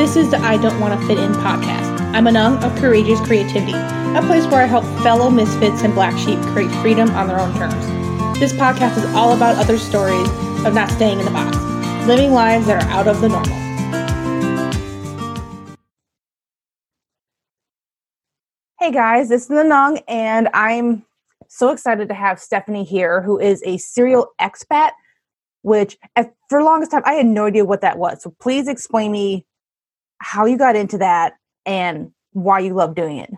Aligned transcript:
This 0.00 0.16
is 0.16 0.30
the 0.30 0.38
I 0.38 0.56
Don't 0.56 0.80
Want 0.80 0.98
to 0.98 1.06
Fit 1.06 1.18
In 1.18 1.30
podcast. 1.32 2.00
I'm 2.14 2.24
Anung 2.24 2.64
of 2.64 2.74
Courageous 2.80 3.20
Creativity, 3.20 3.74
a 3.74 4.22
place 4.24 4.46
where 4.46 4.62
I 4.62 4.64
help 4.64 4.82
fellow 5.02 5.28
misfits 5.28 5.82
and 5.82 5.92
black 5.92 6.16
sheep 6.16 6.40
create 6.54 6.70
freedom 6.80 7.10
on 7.10 7.28
their 7.28 7.38
own 7.38 7.54
terms. 7.54 7.74
This 8.40 8.50
podcast 8.54 8.96
is 8.96 9.04
all 9.14 9.36
about 9.36 9.56
other 9.56 9.76
stories 9.76 10.26
of 10.64 10.72
not 10.72 10.90
staying 10.90 11.18
in 11.18 11.26
the 11.26 11.30
box, 11.30 11.54
living 12.06 12.32
lives 12.32 12.66
that 12.66 12.82
are 12.82 12.88
out 12.88 13.08
of 13.08 13.20
the 13.20 13.28
normal. 13.28 13.54
Hey 18.78 18.92
guys, 18.92 19.28
this 19.28 19.50
is 19.50 19.50
Anung, 19.50 20.02
and 20.08 20.48
I'm 20.54 21.04
so 21.46 21.72
excited 21.72 22.08
to 22.08 22.14
have 22.14 22.40
Stephanie 22.40 22.84
here, 22.84 23.20
who 23.20 23.38
is 23.38 23.62
a 23.66 23.76
serial 23.76 24.28
expat 24.40 24.92
which 25.62 25.98
for 26.48 26.60
the 26.60 26.64
longest 26.64 26.90
time 26.90 27.02
I 27.04 27.12
had 27.12 27.26
no 27.26 27.44
idea 27.44 27.66
what 27.66 27.82
that 27.82 27.98
was. 27.98 28.22
So 28.22 28.34
please 28.40 28.66
explain 28.66 29.12
me 29.12 29.44
how 30.20 30.46
you 30.46 30.56
got 30.56 30.76
into 30.76 30.98
that 30.98 31.34
and 31.66 32.12
why 32.32 32.60
you 32.60 32.74
love 32.74 32.94
doing 32.94 33.18
it. 33.18 33.30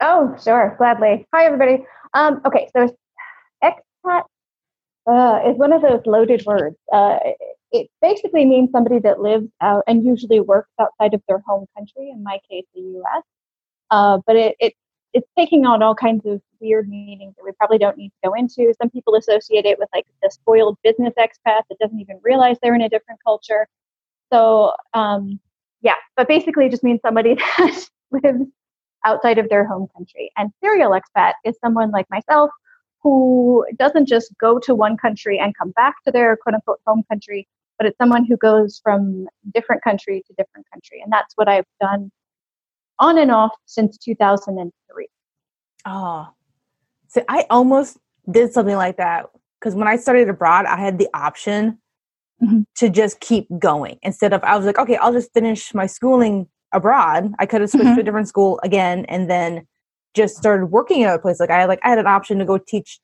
Oh, 0.00 0.34
sure, 0.42 0.74
gladly. 0.78 1.26
Hi, 1.34 1.44
everybody. 1.44 1.84
Um, 2.14 2.40
okay, 2.46 2.68
so 2.74 2.96
expat 3.62 4.22
uh, 5.06 5.40
is 5.46 5.56
one 5.56 5.72
of 5.72 5.82
those 5.82 6.02
loaded 6.06 6.44
words. 6.46 6.76
Uh, 6.92 7.18
it 7.72 7.90
basically 8.00 8.44
means 8.44 8.70
somebody 8.70 8.98
that 9.00 9.20
lives 9.20 9.48
out 9.60 9.84
and 9.86 10.04
usually 10.04 10.40
works 10.40 10.70
outside 10.80 11.14
of 11.14 11.22
their 11.28 11.40
home 11.40 11.66
country, 11.76 12.10
in 12.10 12.22
my 12.22 12.38
case, 12.48 12.64
the 12.74 12.80
US. 12.80 13.22
Uh, 13.90 14.18
but 14.26 14.36
it, 14.36 14.56
it 14.60 14.74
it's 15.14 15.28
taking 15.36 15.64
on 15.64 15.82
all 15.82 15.94
kinds 15.94 16.24
of 16.26 16.40
weird 16.60 16.88
meanings 16.88 17.34
that 17.36 17.44
we 17.44 17.52
probably 17.52 17.78
don't 17.78 17.96
need 17.96 18.10
to 18.10 18.28
go 18.28 18.34
into. 18.34 18.72
Some 18.80 18.90
people 18.90 19.14
associate 19.14 19.64
it 19.64 19.78
with 19.78 19.88
like 19.94 20.04
the 20.22 20.30
spoiled 20.30 20.76
business 20.84 21.14
expat 21.18 21.62
that 21.68 21.78
doesn't 21.80 21.98
even 21.98 22.20
realize 22.22 22.56
they're 22.62 22.74
in 22.74 22.82
a 22.82 22.88
different 22.88 23.20
culture. 23.24 23.66
So 24.32 24.74
um, 24.94 25.40
yeah, 25.82 25.94
but 26.16 26.28
basically 26.28 26.66
it 26.66 26.70
just 26.70 26.84
means 26.84 27.00
somebody 27.02 27.34
that 27.58 27.88
lives 28.10 28.44
outside 29.04 29.38
of 29.38 29.48
their 29.48 29.66
home 29.66 29.88
country. 29.96 30.30
And 30.36 30.50
serial 30.62 30.92
expat 30.92 31.34
is 31.44 31.56
someone 31.62 31.90
like 31.90 32.06
myself 32.10 32.50
who 33.02 33.64
doesn't 33.78 34.06
just 34.06 34.32
go 34.40 34.58
to 34.58 34.74
one 34.74 34.96
country 34.96 35.38
and 35.38 35.56
come 35.56 35.70
back 35.72 35.94
to 36.04 36.10
their 36.10 36.36
quote 36.36 36.54
unquote 36.54 36.80
home 36.86 37.04
country, 37.08 37.46
but 37.78 37.86
it's 37.86 37.96
someone 37.98 38.24
who 38.24 38.36
goes 38.36 38.80
from 38.82 39.28
different 39.54 39.82
country 39.82 40.22
to 40.26 40.34
different 40.34 40.66
country. 40.72 41.00
And 41.02 41.12
that's 41.12 41.34
what 41.36 41.48
I've 41.48 41.66
done 41.80 42.10
on 42.98 43.18
and 43.18 43.30
off 43.30 43.52
since 43.66 43.96
2003. 43.98 45.08
Oh, 45.86 46.28
so 47.06 47.24
I 47.28 47.46
almost 47.50 47.98
did 48.30 48.52
something 48.52 48.76
like 48.76 48.96
that 48.96 49.26
because 49.58 49.74
when 49.74 49.88
I 49.88 49.96
studied 49.96 50.28
abroad, 50.28 50.66
I 50.66 50.76
had 50.76 50.98
the 50.98 51.08
option 51.14 51.78
mm-hmm. 52.42 52.60
to 52.76 52.90
just 52.90 53.20
keep 53.20 53.46
going 53.58 53.98
instead 54.02 54.32
of 54.32 54.42
I 54.44 54.56
was 54.56 54.66
like, 54.66 54.78
okay, 54.78 54.96
I'll 54.96 55.12
just 55.12 55.32
finish 55.32 55.74
my 55.74 55.86
schooling 55.86 56.48
abroad. 56.72 57.32
I 57.38 57.46
could 57.46 57.60
have 57.60 57.70
switched 57.70 57.86
mm-hmm. 57.86 57.94
to 57.96 58.00
a 58.00 58.04
different 58.04 58.28
school 58.28 58.60
again 58.62 59.04
and 59.06 59.30
then 59.30 59.66
just 60.14 60.36
started 60.36 60.66
working 60.66 61.04
at 61.04 61.14
a 61.14 61.18
place. 61.18 61.40
Like 61.40 61.50
I 61.50 61.60
had 61.60 61.68
like 61.68 61.80
I 61.84 61.90
had 61.90 61.98
an 61.98 62.06
option 62.06 62.38
to 62.38 62.44
go 62.44 62.58
teach 62.58 63.00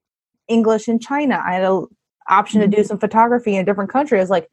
English 0.49 0.89
in 0.89 0.99
China. 0.99 1.43
I 1.45 1.55
had 1.55 1.65
an 1.65 1.87
option 2.29 2.61
mm-hmm. 2.61 2.71
to 2.71 2.77
do 2.77 2.83
mm-hmm. 2.83 2.89
some 2.89 2.99
photography 2.99 3.55
in 3.57 3.63
a 3.63 3.65
different 3.65 3.91
country. 3.91 4.19
I 4.19 4.23
was 4.23 4.31
like, 4.31 4.49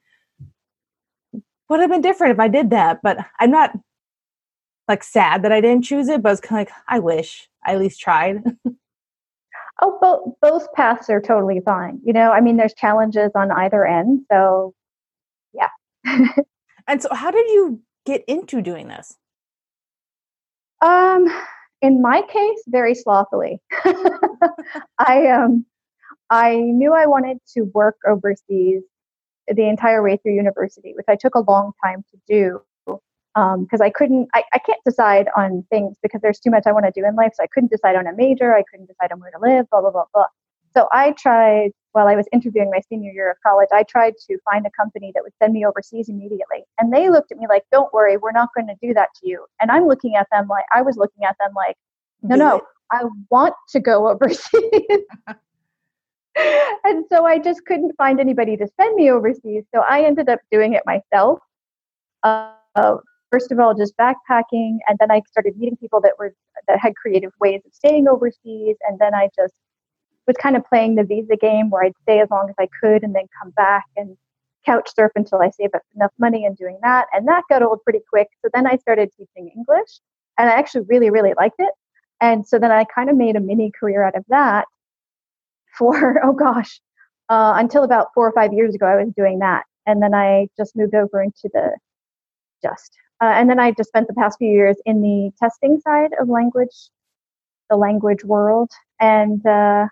would 1.69 1.79
have 1.79 1.89
been 1.89 2.01
different 2.01 2.33
if 2.33 2.39
I 2.39 2.47
did 2.47 2.69
that. 2.71 2.99
But 3.01 3.17
I'm 3.39 3.51
not 3.51 3.71
like 4.87 5.03
sad 5.03 5.43
that 5.43 5.51
I 5.51 5.61
didn't 5.61 5.85
choose 5.85 6.09
it, 6.09 6.21
but 6.21 6.29
I 6.29 6.33
was 6.33 6.41
kind 6.41 6.61
of 6.61 6.67
like, 6.67 6.77
I 6.87 6.99
wish 6.99 7.47
I 7.65 7.73
at 7.73 7.79
least 7.79 7.99
tried. 7.99 8.43
oh, 9.81 9.97
both 10.01 10.35
both 10.41 10.73
paths 10.73 11.09
are 11.09 11.21
totally 11.21 11.59
fine. 11.63 11.99
You 12.03 12.13
know, 12.13 12.31
I 12.31 12.41
mean, 12.41 12.57
there's 12.57 12.73
challenges 12.73 13.31
on 13.35 13.51
either 13.51 13.85
end, 13.85 14.25
so 14.31 14.73
yeah. 15.53 15.69
and 16.87 17.01
so, 17.01 17.09
how 17.13 17.31
did 17.31 17.47
you 17.49 17.81
get 18.05 18.23
into 18.27 18.61
doing 18.61 18.87
this? 18.87 19.17
Um, 20.81 21.27
in 21.81 22.01
my 22.01 22.21
case, 22.21 22.63
very 22.67 22.95
slothily. 22.95 23.59
I 24.99 25.27
um, 25.27 25.65
I 26.29 26.55
knew 26.55 26.93
I 26.93 27.07
wanted 27.07 27.37
to 27.55 27.63
work 27.73 27.97
overseas 28.07 28.83
the 29.47 29.67
entire 29.67 30.01
way 30.01 30.17
through 30.17 30.33
university, 30.35 30.93
which 30.95 31.07
I 31.09 31.15
took 31.15 31.35
a 31.35 31.41
long 31.41 31.73
time 31.83 32.03
to 32.11 32.17
do 32.27 32.61
because 33.33 33.79
um, 33.79 33.81
I 33.81 33.89
couldn't, 33.89 34.27
I, 34.33 34.43
I 34.53 34.59
can't 34.59 34.81
decide 34.85 35.27
on 35.37 35.65
things 35.69 35.95
because 36.03 36.21
there's 36.21 36.39
too 36.39 36.49
much 36.49 36.63
I 36.65 36.71
want 36.71 36.85
to 36.85 36.91
do 36.91 37.05
in 37.05 37.15
life. 37.15 37.31
So 37.35 37.43
I 37.43 37.47
couldn't 37.47 37.71
decide 37.71 37.95
on 37.95 38.07
a 38.07 38.13
major, 38.13 38.55
I 38.55 38.63
couldn't 38.69 38.87
decide 38.87 39.11
on 39.11 39.19
where 39.19 39.31
to 39.31 39.39
live, 39.39 39.69
blah, 39.69 39.81
blah, 39.81 39.91
blah, 39.91 40.05
blah. 40.13 40.25
So 40.73 40.87
I 40.93 41.11
tried, 41.11 41.71
while 41.91 42.07
I 42.07 42.15
was 42.15 42.25
interviewing 42.31 42.69
my 42.71 42.79
senior 42.87 43.11
year 43.11 43.29
of 43.29 43.37
college, 43.45 43.69
I 43.73 43.83
tried 43.83 44.13
to 44.27 44.37
find 44.49 44.65
a 44.65 44.71
company 44.71 45.11
that 45.13 45.23
would 45.23 45.33
send 45.41 45.53
me 45.53 45.65
overseas 45.65 46.07
immediately. 46.09 46.63
And 46.79 46.93
they 46.93 47.09
looked 47.09 47.31
at 47.31 47.37
me 47.37 47.47
like, 47.49 47.63
don't 47.71 47.93
worry, 47.93 48.17
we're 48.17 48.31
not 48.31 48.49
going 48.55 48.67
to 48.67 48.75
do 48.81 48.93
that 48.93 49.09
to 49.21 49.27
you. 49.27 49.45
And 49.61 49.71
I'm 49.71 49.87
looking 49.87 50.15
at 50.15 50.27
them 50.31 50.47
like, 50.47 50.65
I 50.73 50.81
was 50.81 50.97
looking 50.97 51.25
at 51.25 51.35
them 51.39 51.51
like, 51.55 51.75
no, 52.21 52.35
no, 52.35 52.61
I 52.91 53.03
want 53.29 53.55
to 53.69 53.79
go 53.79 54.09
overseas. 54.11 55.05
and 56.85 57.05
so 57.09 57.25
I 57.25 57.39
just 57.39 57.65
couldn't 57.65 57.95
find 57.97 58.19
anybody 58.19 58.55
to 58.57 58.67
send 58.79 58.95
me 58.95 59.11
overseas. 59.11 59.63
So 59.73 59.81
I 59.81 60.03
ended 60.03 60.29
up 60.29 60.39
doing 60.51 60.73
it 60.73 60.83
myself. 60.85 61.39
Uh, 62.23 62.51
first 63.31 63.51
of 63.51 63.59
all 63.59 63.73
just 63.73 63.95
backpacking 63.97 64.77
and 64.87 64.97
then 64.99 65.09
i 65.09 65.21
started 65.29 65.57
meeting 65.57 65.77
people 65.77 66.01
that 66.01 66.13
were 66.19 66.33
that 66.67 66.79
had 66.79 66.95
creative 66.95 67.31
ways 67.39 67.61
of 67.65 67.73
staying 67.73 68.07
overseas 68.07 68.75
and 68.87 68.99
then 68.99 69.15
i 69.15 69.29
just 69.35 69.53
was 70.27 70.35
kind 70.37 70.55
of 70.55 70.63
playing 70.65 70.95
the 70.95 71.03
visa 71.03 71.35
game 71.35 71.69
where 71.69 71.83
i'd 71.83 71.93
stay 72.03 72.19
as 72.19 72.29
long 72.29 72.47
as 72.49 72.55
i 72.59 72.67
could 72.81 73.03
and 73.03 73.15
then 73.15 73.25
come 73.41 73.51
back 73.51 73.85
and 73.95 74.17
couch 74.65 74.89
surf 74.95 75.11
until 75.15 75.41
i 75.41 75.49
saved 75.49 75.75
up 75.75 75.81
enough 75.95 76.11
money 76.19 76.45
and 76.45 76.57
doing 76.57 76.77
that 76.81 77.07
and 77.13 77.27
that 77.27 77.43
got 77.49 77.63
old 77.63 77.83
pretty 77.83 78.01
quick. 78.09 78.27
So 78.43 78.49
then 78.53 78.67
i 78.67 78.75
started 78.77 79.09
teaching 79.17 79.51
english 79.55 79.99
and 80.37 80.49
i 80.49 80.53
actually 80.53 80.85
really 80.87 81.09
really 81.09 81.33
liked 81.37 81.59
it. 81.59 81.73
And 82.19 82.45
so 82.47 82.59
then 82.59 82.71
i 82.71 82.83
kind 82.83 83.09
of 83.09 83.17
made 83.17 83.35
a 83.35 83.39
mini 83.39 83.71
career 83.77 84.03
out 84.03 84.15
of 84.15 84.23
that 84.29 84.65
for 85.77 86.23
oh 86.23 86.33
gosh 86.33 86.79
uh, 87.29 87.53
until 87.55 87.83
about 87.83 88.07
four 88.13 88.27
or 88.27 88.33
five 88.33 88.53
years 88.53 88.75
ago 88.75 88.85
i 88.85 88.95
was 88.95 89.11
doing 89.15 89.39
that. 89.39 89.63
And 89.85 90.01
then 90.01 90.13
i 90.13 90.47
just 90.57 90.75
moved 90.75 90.95
over 90.95 91.21
into 91.23 91.49
the 91.53 91.77
just 92.63 92.91
uh, 93.21 93.33
and 93.35 93.49
then 93.49 93.59
I 93.59 93.71
just 93.71 93.89
spent 93.89 94.07
the 94.07 94.15
past 94.15 94.39
few 94.39 94.49
years 94.49 94.77
in 94.85 95.01
the 95.01 95.31
testing 95.39 95.79
side 95.79 96.11
of 96.19 96.27
language, 96.27 96.89
the 97.69 97.77
language 97.77 98.23
world. 98.23 98.71
And 98.99 99.45
uh, 99.45 99.87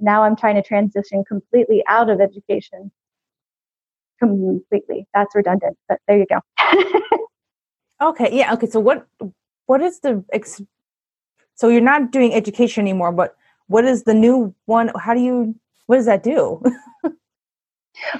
now 0.00 0.24
I'm 0.24 0.34
trying 0.34 0.56
to 0.56 0.62
transition 0.62 1.24
completely 1.24 1.84
out 1.88 2.10
of 2.10 2.20
education. 2.20 2.90
Completely. 4.18 5.06
That's 5.14 5.32
redundant, 5.34 5.78
but 5.88 6.00
there 6.08 6.18
you 6.18 6.26
go. 6.26 6.40
okay. 8.08 8.36
Yeah. 8.36 8.52
Okay. 8.54 8.66
So 8.66 8.80
what, 8.80 9.06
what 9.66 9.80
is 9.80 10.00
the, 10.00 10.24
ex- 10.32 10.62
so 11.54 11.68
you're 11.68 11.80
not 11.80 12.10
doing 12.10 12.34
education 12.34 12.82
anymore, 12.82 13.12
but 13.12 13.36
what 13.68 13.84
is 13.84 14.02
the 14.02 14.14
new 14.14 14.54
one? 14.64 14.90
How 14.98 15.14
do 15.14 15.20
you, 15.20 15.54
what 15.86 15.96
does 15.96 16.06
that 16.06 16.24
do? 16.24 16.60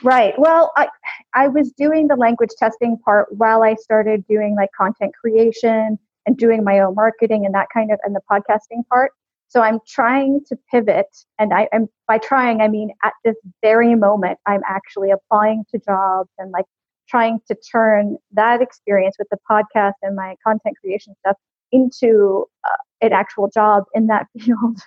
Right. 0.02 0.34
Well, 0.38 0.72
I 0.76 0.88
I 1.34 1.48
was 1.48 1.72
doing 1.72 2.08
the 2.08 2.16
language 2.16 2.50
testing 2.58 2.98
part 2.98 3.28
while 3.36 3.62
I 3.62 3.74
started 3.74 4.26
doing 4.26 4.56
like 4.56 4.70
content 4.76 5.14
creation 5.20 5.98
and 6.26 6.36
doing 6.36 6.64
my 6.64 6.80
own 6.80 6.94
marketing 6.94 7.44
and 7.46 7.54
that 7.54 7.68
kind 7.72 7.92
of 7.92 7.98
and 8.02 8.14
the 8.14 8.20
podcasting 8.30 8.86
part. 8.88 9.12
So 9.48 9.60
I'm 9.60 9.78
trying 9.86 10.40
to 10.48 10.56
pivot 10.70 11.06
and 11.38 11.52
I 11.54 11.68
am 11.72 11.88
by 12.08 12.18
trying 12.18 12.60
I 12.60 12.68
mean 12.68 12.90
at 13.04 13.12
this 13.24 13.36
very 13.62 13.94
moment 13.94 14.38
I'm 14.46 14.62
actually 14.66 15.10
applying 15.10 15.64
to 15.72 15.78
jobs 15.78 16.30
and 16.38 16.50
like 16.50 16.64
trying 17.08 17.40
to 17.48 17.56
turn 17.70 18.16
that 18.32 18.60
experience 18.60 19.16
with 19.18 19.28
the 19.30 19.38
podcast 19.48 19.92
and 20.02 20.16
my 20.16 20.34
content 20.44 20.76
creation 20.80 21.14
stuff 21.20 21.36
into 21.72 22.46
uh, 22.64 22.76
an 23.02 23.12
actual 23.12 23.48
job 23.48 23.84
in 23.94 24.08
that 24.08 24.26
field. 24.38 24.78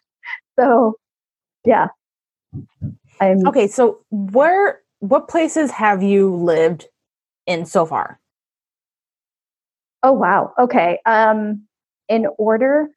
so 0.59 0.95
yeah, 1.65 1.87
I'm 3.19 3.45
okay. 3.47 3.67
So 3.67 3.99
where, 4.09 4.81
what 4.99 5.27
places 5.27 5.71
have 5.71 6.03
you 6.03 6.33
lived 6.33 6.87
in 7.45 7.65
so 7.65 7.85
far? 7.85 8.19
Oh 10.03 10.13
wow. 10.13 10.53
Okay. 10.57 10.99
Um, 11.05 11.63
in 12.07 12.27
order. 12.37 12.89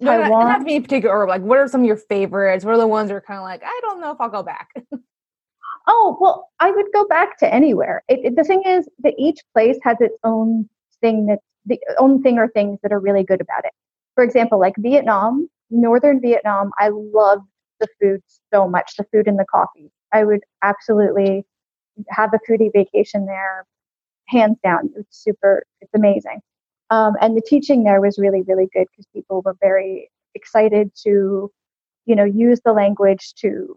No, 0.00 0.10
Taiwan. 0.10 0.30
Not, 0.30 0.48
not 0.48 0.58
to 0.58 0.64
be 0.64 0.80
particular 0.80 1.14
order. 1.14 1.28
Like, 1.28 1.42
what 1.42 1.58
are 1.58 1.68
some 1.68 1.82
of 1.82 1.86
your 1.86 1.96
favorites? 1.96 2.64
What 2.64 2.74
are 2.74 2.78
the 2.78 2.86
ones 2.86 3.08
that 3.08 3.14
are 3.14 3.20
kind 3.20 3.38
of 3.38 3.44
like, 3.44 3.62
I 3.64 3.80
don't 3.82 4.00
know 4.00 4.10
if 4.10 4.20
I'll 4.20 4.28
go 4.28 4.42
back. 4.42 4.70
oh 5.86 6.16
well, 6.20 6.50
I 6.60 6.70
would 6.70 6.86
go 6.92 7.06
back 7.06 7.38
to 7.38 7.52
anywhere. 7.52 8.02
It, 8.08 8.20
it, 8.24 8.36
the 8.36 8.44
thing 8.44 8.62
is 8.66 8.88
that 9.02 9.14
each 9.18 9.40
place 9.52 9.78
has 9.82 9.96
its 10.00 10.16
own 10.24 10.68
thing 11.00 11.26
that 11.26 11.38
the 11.66 11.80
own 11.98 12.22
thing 12.22 12.38
or 12.38 12.48
things 12.48 12.78
that 12.82 12.92
are 12.92 13.00
really 13.00 13.24
good 13.24 13.40
about 13.40 13.64
it. 13.64 13.72
For 14.14 14.24
example, 14.24 14.58
like 14.58 14.74
Vietnam, 14.78 15.48
northern 15.70 16.20
Vietnam, 16.20 16.70
I 16.78 16.90
love 16.92 17.40
the 17.80 17.88
food 18.00 18.20
so 18.52 18.68
much, 18.68 18.94
the 18.96 19.04
food 19.12 19.26
and 19.26 19.38
the 19.38 19.46
coffee. 19.50 19.90
I 20.12 20.24
would 20.24 20.40
absolutely 20.62 21.44
have 22.10 22.32
a 22.34 22.38
foodie 22.48 22.72
vacation 22.72 23.26
there, 23.26 23.66
hands 24.28 24.58
down. 24.62 24.90
It's 24.96 25.22
super, 25.22 25.64
it's 25.80 25.94
amazing. 25.94 26.40
Um, 26.90 27.14
and 27.20 27.36
the 27.36 27.42
teaching 27.42 27.84
there 27.84 28.00
was 28.00 28.18
really, 28.18 28.42
really 28.42 28.68
good 28.72 28.86
because 28.90 29.06
people 29.14 29.42
were 29.44 29.56
very 29.60 30.10
excited 30.34 30.90
to, 31.04 31.50
you 32.06 32.16
know, 32.16 32.24
use 32.24 32.60
the 32.64 32.72
language 32.72 33.34
to 33.38 33.76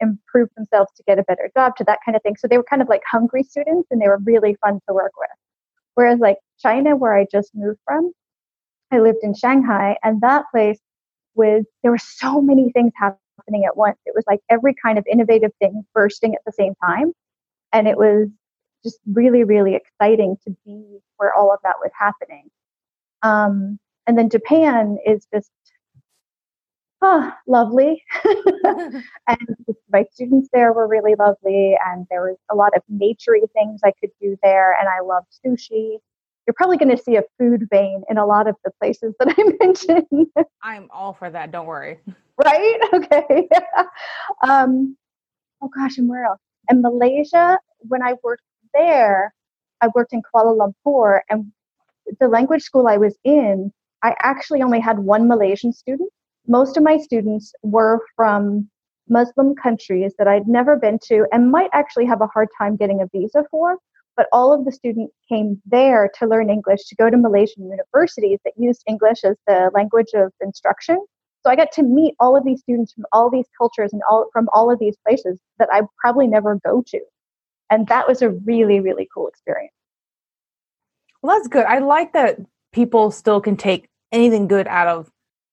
improve 0.00 0.48
themselves 0.56 0.90
to 0.96 1.02
get 1.06 1.18
a 1.18 1.24
better 1.24 1.50
job, 1.56 1.76
to 1.76 1.84
that 1.84 2.00
kind 2.04 2.16
of 2.16 2.22
thing. 2.22 2.36
So 2.36 2.48
they 2.48 2.56
were 2.56 2.64
kind 2.64 2.82
of 2.82 2.88
like 2.88 3.02
hungry 3.10 3.42
students 3.42 3.88
and 3.90 4.00
they 4.00 4.08
were 4.08 4.18
really 4.18 4.56
fun 4.64 4.80
to 4.88 4.94
work 4.94 5.12
with. 5.18 5.30
Whereas 5.94 6.18
like 6.20 6.36
China, 6.58 6.96
where 6.96 7.16
I 7.16 7.26
just 7.30 7.52
moved 7.54 7.78
from, 7.84 8.12
I 8.90 9.00
lived 9.00 9.18
in 9.22 9.34
Shanghai, 9.34 9.96
and 10.04 10.20
that 10.20 10.44
place 10.52 10.78
was 11.34 11.64
there 11.82 11.90
were 11.90 11.98
so 11.98 12.40
many 12.40 12.70
things 12.70 12.92
happening 12.96 13.18
at 13.66 13.76
once. 13.76 13.98
It 14.06 14.14
was 14.14 14.24
like 14.26 14.40
every 14.50 14.74
kind 14.74 14.98
of 14.98 15.06
innovative 15.10 15.52
thing 15.60 15.84
bursting 15.94 16.34
at 16.34 16.40
the 16.44 16.52
same 16.52 16.74
time, 16.82 17.12
and 17.72 17.86
it 17.86 17.96
was 17.96 18.28
just 18.84 18.98
really, 19.12 19.44
really 19.44 19.74
exciting 19.74 20.36
to 20.46 20.56
be 20.64 20.98
where 21.16 21.34
all 21.34 21.52
of 21.52 21.60
that 21.62 21.76
was 21.80 21.90
happening. 21.98 22.48
Um, 23.22 23.78
and 24.06 24.16
then 24.16 24.28
Japan 24.28 24.98
is 25.04 25.26
just 25.32 25.50
oh, 27.02 27.32
lovely. 27.46 28.02
and 28.64 29.56
my 29.92 30.04
students 30.12 30.48
there 30.52 30.72
were 30.72 30.86
really 30.86 31.14
lovely, 31.14 31.76
and 31.86 32.06
there 32.10 32.22
was 32.22 32.36
a 32.50 32.54
lot 32.54 32.72
of 32.76 32.82
naturey 32.92 33.50
things 33.52 33.80
I 33.84 33.92
could 34.00 34.10
do 34.20 34.36
there, 34.42 34.76
and 34.78 34.88
I 34.88 35.00
loved 35.04 35.28
sushi. 35.44 35.98
You're 36.46 36.54
probably 36.54 36.76
going 36.76 36.96
to 36.96 37.02
see 37.02 37.16
a 37.16 37.22
food 37.38 37.66
vein 37.70 38.02
in 38.08 38.18
a 38.18 38.26
lot 38.26 38.46
of 38.46 38.54
the 38.64 38.70
places 38.80 39.14
that 39.18 39.34
I 39.36 39.42
mentioned. 39.64 40.26
I'm 40.62 40.88
all 40.92 41.12
for 41.12 41.28
that. 41.30 41.50
Don't 41.50 41.66
worry. 41.66 41.98
Right? 42.42 42.78
Okay. 42.92 43.48
um, 44.46 44.96
oh 45.62 45.68
gosh, 45.74 45.98
and 45.98 46.08
where 46.08 46.24
else? 46.24 46.40
And 46.68 46.82
Malaysia, 46.82 47.58
when 47.80 48.02
I 48.02 48.14
worked 48.22 48.42
there, 48.74 49.32
I 49.80 49.88
worked 49.94 50.12
in 50.12 50.22
Kuala 50.22 50.56
Lumpur, 50.56 51.20
and 51.30 51.52
the 52.20 52.28
language 52.28 52.62
school 52.62 52.86
I 52.88 52.96
was 52.96 53.16
in, 53.24 53.72
I 54.02 54.14
actually 54.20 54.62
only 54.62 54.80
had 54.80 54.98
one 55.00 55.28
Malaysian 55.28 55.72
student. 55.72 56.10
Most 56.46 56.76
of 56.76 56.82
my 56.82 56.96
students 56.98 57.52
were 57.62 58.00
from 58.14 58.68
Muslim 59.08 59.54
countries 59.54 60.14
that 60.18 60.28
I'd 60.28 60.48
never 60.48 60.76
been 60.76 60.98
to 61.08 61.26
and 61.32 61.50
might 61.50 61.70
actually 61.72 62.06
have 62.06 62.20
a 62.20 62.26
hard 62.26 62.48
time 62.56 62.76
getting 62.76 63.02
a 63.02 63.06
visa 63.12 63.44
for. 63.50 63.78
But 64.16 64.28
all 64.32 64.52
of 64.52 64.64
the 64.64 64.72
students 64.72 65.14
came 65.28 65.60
there 65.66 66.10
to 66.18 66.26
learn 66.26 66.48
English, 66.48 66.86
to 66.86 66.96
go 66.96 67.10
to 67.10 67.16
Malaysian 67.16 67.68
universities 67.68 68.38
that 68.44 68.54
used 68.56 68.82
English 68.86 69.24
as 69.24 69.36
the 69.46 69.70
language 69.74 70.12
of 70.14 70.32
instruction. 70.40 70.98
So 71.42 71.50
I 71.50 71.56
got 71.56 71.70
to 71.72 71.82
meet 71.82 72.14
all 72.18 72.36
of 72.36 72.44
these 72.44 72.60
students 72.60 72.92
from 72.92 73.04
all 73.12 73.30
these 73.30 73.46
cultures 73.56 73.92
and 73.92 74.02
all 74.10 74.28
from 74.32 74.48
all 74.52 74.72
of 74.72 74.78
these 74.78 74.96
places 75.06 75.38
that 75.58 75.68
I 75.70 75.82
probably 76.00 76.26
never 76.26 76.58
go 76.64 76.82
to. 76.88 77.00
And 77.70 77.86
that 77.88 78.08
was 78.08 78.22
a 78.22 78.30
really, 78.30 78.80
really 78.80 79.08
cool 79.12 79.28
experience. 79.28 79.72
Well, 81.22 81.36
that's 81.36 81.48
good. 81.48 81.66
I 81.66 81.78
like 81.78 82.12
that 82.14 82.38
people 82.72 83.10
still 83.10 83.40
can 83.40 83.56
take 83.56 83.88
anything 84.12 84.48
good 84.48 84.66
out 84.66 84.86
of 84.86 85.10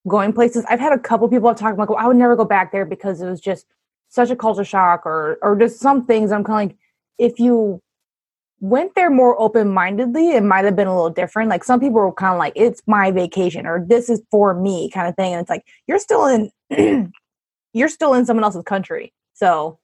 going 0.07 0.33
places. 0.33 0.65
I've 0.69 0.79
had 0.79 0.93
a 0.93 0.99
couple 0.99 1.27
people 1.27 1.49
I've 1.49 1.57
talked 1.57 1.73
about, 1.73 1.89
well, 1.89 1.97
I 1.97 2.07
would 2.07 2.17
never 2.17 2.35
go 2.35 2.45
back 2.45 2.71
there 2.71 2.85
because 2.85 3.21
it 3.21 3.29
was 3.29 3.41
just 3.41 3.65
such 4.09 4.29
a 4.29 4.35
culture 4.35 4.63
shock 4.63 5.05
or 5.05 5.37
or 5.41 5.55
just 5.55 5.79
some 5.79 6.05
things. 6.05 6.31
I'm 6.31 6.43
kind 6.43 6.71
of 6.71 6.75
like, 6.75 6.79
if 7.17 7.39
you 7.39 7.81
went 8.63 8.95
there 8.95 9.09
more 9.09 9.37
open 9.41 9.67
mindedly, 9.67 10.31
it 10.31 10.41
might 10.41 10.63
have 10.63 10.73
been 10.73 10.87
a 10.87 10.95
little 10.95 11.09
different. 11.09 11.49
Like 11.49 11.65
some 11.65 11.81
people 11.81 11.99
were 11.99 12.13
kind 12.13 12.31
of 12.31 12.39
like, 12.39 12.53
it's 12.55 12.81
my 12.87 13.11
vacation 13.11 13.67
or 13.67 13.83
this 13.85 14.09
is 14.09 14.21
for 14.31 14.53
me 14.53 14.89
kind 14.89 15.05
of 15.05 15.17
thing. 15.17 15.33
And 15.33 15.41
it's 15.41 15.49
like, 15.49 15.65
you're 15.85 15.99
still 15.99 16.25
in, 16.27 17.11
you're 17.73 17.89
still 17.89 18.13
in 18.13 18.25
someone 18.25 18.45
else's 18.45 18.63
country. 18.63 19.11
So 19.33 19.79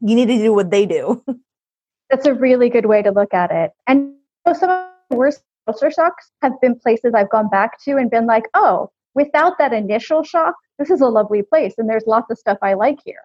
you 0.00 0.14
need 0.14 0.26
to 0.26 0.36
do 0.36 0.52
what 0.52 0.70
they 0.70 0.84
do. 0.84 1.24
That's 2.10 2.26
a 2.26 2.34
really 2.34 2.68
good 2.68 2.84
way 2.84 3.00
to 3.00 3.10
look 3.10 3.32
at 3.32 3.50
it. 3.50 3.72
And 3.86 4.12
some 4.52 4.68
of 4.68 4.84
the 5.08 5.16
worst 5.16 5.40
culture 5.64 5.90
shocks 5.90 6.30
have 6.42 6.52
been 6.60 6.78
places 6.78 7.14
I've 7.14 7.30
gone 7.30 7.48
back 7.48 7.82
to 7.84 7.96
and 7.96 8.10
been 8.10 8.26
like, 8.26 8.44
oh, 8.52 8.90
without 9.14 9.56
that 9.56 9.72
initial 9.72 10.22
shock, 10.22 10.54
this 10.78 10.90
is 10.90 11.00
a 11.00 11.08
lovely 11.08 11.40
place 11.40 11.72
and 11.78 11.88
there's 11.88 12.04
lots 12.06 12.30
of 12.30 12.36
stuff 12.36 12.58
I 12.60 12.74
like 12.74 12.98
here. 13.06 13.22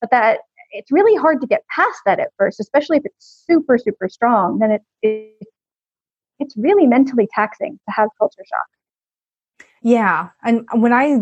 But 0.00 0.10
that 0.10 0.40
it's 0.70 0.92
really 0.92 1.16
hard 1.16 1.40
to 1.40 1.46
get 1.46 1.62
past 1.74 1.98
that 2.06 2.20
at 2.20 2.30
first, 2.36 2.60
especially 2.60 2.98
if 2.98 3.04
it's 3.04 3.44
super, 3.48 3.78
super 3.78 4.08
strong. 4.08 4.58
Then 4.58 4.72
it, 4.72 4.82
it 5.02 5.48
it's 6.38 6.56
really 6.56 6.86
mentally 6.86 7.28
taxing 7.34 7.80
to 7.88 7.94
have 7.94 8.08
culture 8.18 8.44
shock. 8.48 9.66
Yeah. 9.82 10.28
And 10.44 10.66
when 10.72 10.92
I 10.92 11.20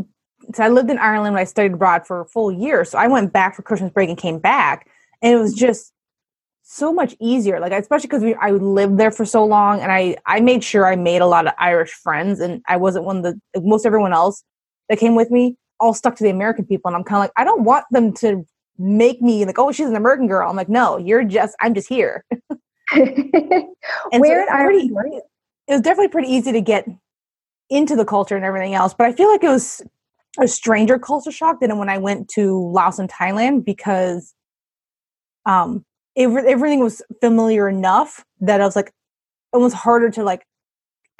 so 0.55 0.63
I 0.63 0.69
lived 0.69 0.91
in 0.91 0.99
Ireland 0.99 1.35
when 1.35 1.41
I 1.41 1.45
studied 1.45 1.73
abroad 1.73 2.07
for 2.07 2.21
a 2.21 2.27
full 2.27 2.53
year. 2.53 2.85
So 2.85 2.99
I 2.99 3.09
went 3.09 3.33
back 3.33 3.57
for 3.57 3.63
Christmas 3.63 3.91
break 3.93 4.09
and 4.09 4.19
came 4.19 4.39
back. 4.39 4.89
And 5.23 5.33
it 5.33 5.39
was 5.39 5.55
just 5.55 5.93
so 6.69 6.93
much 6.93 7.15
easier 7.21 7.61
like 7.61 7.71
especially 7.71 8.09
because 8.09 8.25
i 8.41 8.51
lived 8.51 8.99
there 8.99 9.13
for 9.13 9.25
so 9.25 9.45
long 9.45 9.81
and 9.81 9.93
i 9.93 10.17
i 10.27 10.41
made 10.41 10.65
sure 10.65 10.85
i 10.85 10.97
made 10.97 11.23
a 11.23 11.27
lot 11.27 11.47
of 11.47 11.53
irish 11.61 11.93
friends 11.93 12.41
and 12.41 12.61
i 12.67 12.77
wasn't 12.77 13.05
one 13.05 13.19
of 13.19 13.23
the 13.23 13.41
most 13.61 13.87
everyone 13.87 14.13
else 14.13 14.43
that 14.89 14.99
came 14.99 15.15
with 15.15 15.31
me 15.31 15.57
all 15.79 15.95
stuck 15.95 16.17
to 16.17 16.25
the 16.25 16.29
american 16.29 16.67
people 16.67 16.89
and 16.89 16.97
i'm 16.97 17.05
kind 17.05 17.19
of 17.19 17.23
like 17.23 17.31
i 17.37 17.45
don't 17.45 17.63
want 17.63 17.85
them 17.93 18.13
to 18.13 18.45
make 18.79 19.23
me 19.23 19.45
like 19.45 19.59
oh 19.59 19.73
she's 19.73 19.89
an 19.89 19.97
american 19.97 20.27
girl 20.27 20.49
i'm 20.49 20.57
like 20.57 20.69
no 20.69 20.99
you're 20.99 21.25
just 21.25 21.57
i'm 21.61 21.75
just 21.75 21.89
here 21.89 22.25
and 22.93 23.11
Where 24.13 24.47
so 24.47 24.55
pretty, 24.55 24.91
it 25.67 25.73
was 25.73 25.81
definitely 25.81 26.09
pretty 26.09 26.29
easy 26.29 26.53
to 26.53 26.61
get 26.61 26.87
into 27.71 27.97
the 27.97 28.05
culture 28.05 28.37
and 28.37 28.45
everything 28.45 28.75
else 28.75 28.95
but 28.95 29.07
i 29.07 29.13
feel 29.13 29.31
like 29.31 29.43
it 29.43 29.49
was 29.49 29.83
a 30.41 30.47
stranger 30.47 30.99
culture 30.99 31.33
shock 31.33 31.61
than 31.61 31.77
when 31.79 31.89
i 31.89 31.99
went 31.99 32.29
to 32.29 32.71
laos 32.71 32.99
and 32.99 33.11
thailand 33.11 33.65
because 33.65 34.35
um 35.47 35.85
it, 36.17 36.29
everything 36.47 36.81
was 36.81 37.03
familiar 37.21 37.69
enough 37.69 38.25
that 38.41 38.61
I 38.61 38.65
was 38.65 38.75
like, 38.75 38.93
it 39.55 39.59
was 39.59 39.75
harder 39.75 40.11
to 40.11 40.25
like, 40.25 40.47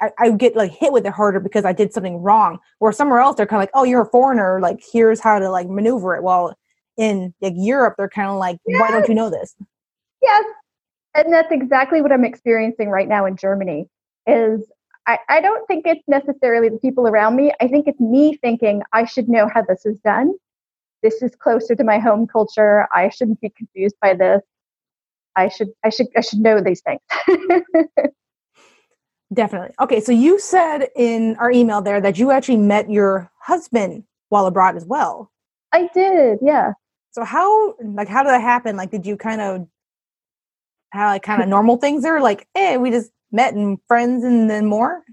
I, 0.01 0.11
I 0.19 0.31
get 0.31 0.55
like 0.55 0.71
hit 0.71 0.91
with 0.91 1.05
it 1.05 1.13
harder 1.13 1.39
because 1.39 1.65
I 1.65 1.73
did 1.73 1.93
something 1.93 2.17
wrong. 2.17 2.59
Or 2.79 2.91
somewhere 2.91 3.19
else, 3.19 3.37
they're 3.37 3.45
kind 3.45 3.59
of 3.59 3.63
like, 3.63 3.71
oh, 3.73 3.83
you're 3.83 4.01
a 4.01 4.09
foreigner. 4.09 4.59
Like, 4.59 4.81
here's 4.91 5.19
how 5.19 5.39
to 5.39 5.49
like 5.49 5.69
maneuver 5.69 6.15
it. 6.15 6.23
Well, 6.23 6.55
in 6.97 7.33
like 7.41 7.53
Europe, 7.55 7.95
they're 7.97 8.09
kind 8.09 8.29
of 8.29 8.37
like, 8.37 8.57
yes. 8.65 8.81
why 8.81 8.91
don't 8.91 9.07
you 9.07 9.15
know 9.15 9.29
this? 9.29 9.55
Yes. 10.21 10.45
And 11.15 11.33
that's 11.33 11.51
exactly 11.51 12.01
what 12.01 12.11
I'm 12.11 12.25
experiencing 12.25 12.89
right 12.89 13.07
now 13.07 13.25
in 13.25 13.37
Germany 13.37 13.87
is 14.27 14.61
I, 15.07 15.17
I 15.29 15.41
don't 15.41 15.65
think 15.67 15.87
it's 15.87 16.03
necessarily 16.07 16.69
the 16.69 16.77
people 16.77 17.07
around 17.07 17.35
me. 17.35 17.53
I 17.61 17.67
think 17.67 17.87
it's 17.87 17.99
me 17.99 18.37
thinking 18.41 18.83
I 18.93 19.05
should 19.05 19.29
know 19.29 19.49
how 19.51 19.63
this 19.63 19.85
is 19.85 19.97
done. 19.99 20.33
This 21.01 21.21
is 21.21 21.35
closer 21.35 21.75
to 21.75 21.83
my 21.83 21.99
home 21.99 22.27
culture. 22.27 22.87
I 22.93 23.09
shouldn't 23.09 23.39
be 23.39 23.49
confused 23.49 23.95
by 24.01 24.13
this. 24.13 24.41
I 25.35 25.47
should 25.47 25.69
I 25.83 25.89
should 25.89 26.07
I 26.17 26.21
should 26.21 26.39
know 26.39 26.59
these 26.59 26.81
things. 26.81 26.99
Definitely. 29.33 29.75
Okay, 29.79 29.99
so 29.99 30.11
you 30.11 30.39
said 30.39 30.87
in 30.95 31.35
our 31.37 31.51
email 31.51 31.81
there 31.81 32.01
that 32.01 32.17
you 32.17 32.31
actually 32.31 32.57
met 32.57 32.89
your 32.89 33.29
husband 33.39 34.03
while 34.29 34.45
abroad 34.45 34.75
as 34.75 34.85
well. 34.85 35.31
I 35.73 35.89
did, 35.93 36.39
yeah. 36.41 36.73
So 37.17 37.23
how 37.23 37.73
like 37.83 38.07
how 38.07 38.21
did 38.21 38.29
that 38.29 38.43
happen? 38.43 38.77
Like 38.77 38.91
did 38.91 39.03
you 39.07 39.17
kind 39.17 39.41
of 39.41 39.67
how 40.91 41.07
like 41.07 41.23
kind 41.23 41.41
of 41.41 41.49
normal 41.49 41.77
things 41.77 42.05
are 42.05 42.21
like, 42.21 42.47
hey, 42.53 42.77
we 42.77 42.91
just 42.91 43.09
met 43.31 43.55
and 43.55 43.79
friends 43.87 44.23
and 44.23 44.47
then 44.47 44.67
more? 44.67 45.03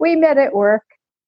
We 0.00 0.16
met 0.16 0.38
at 0.38 0.54
work. 0.54 0.84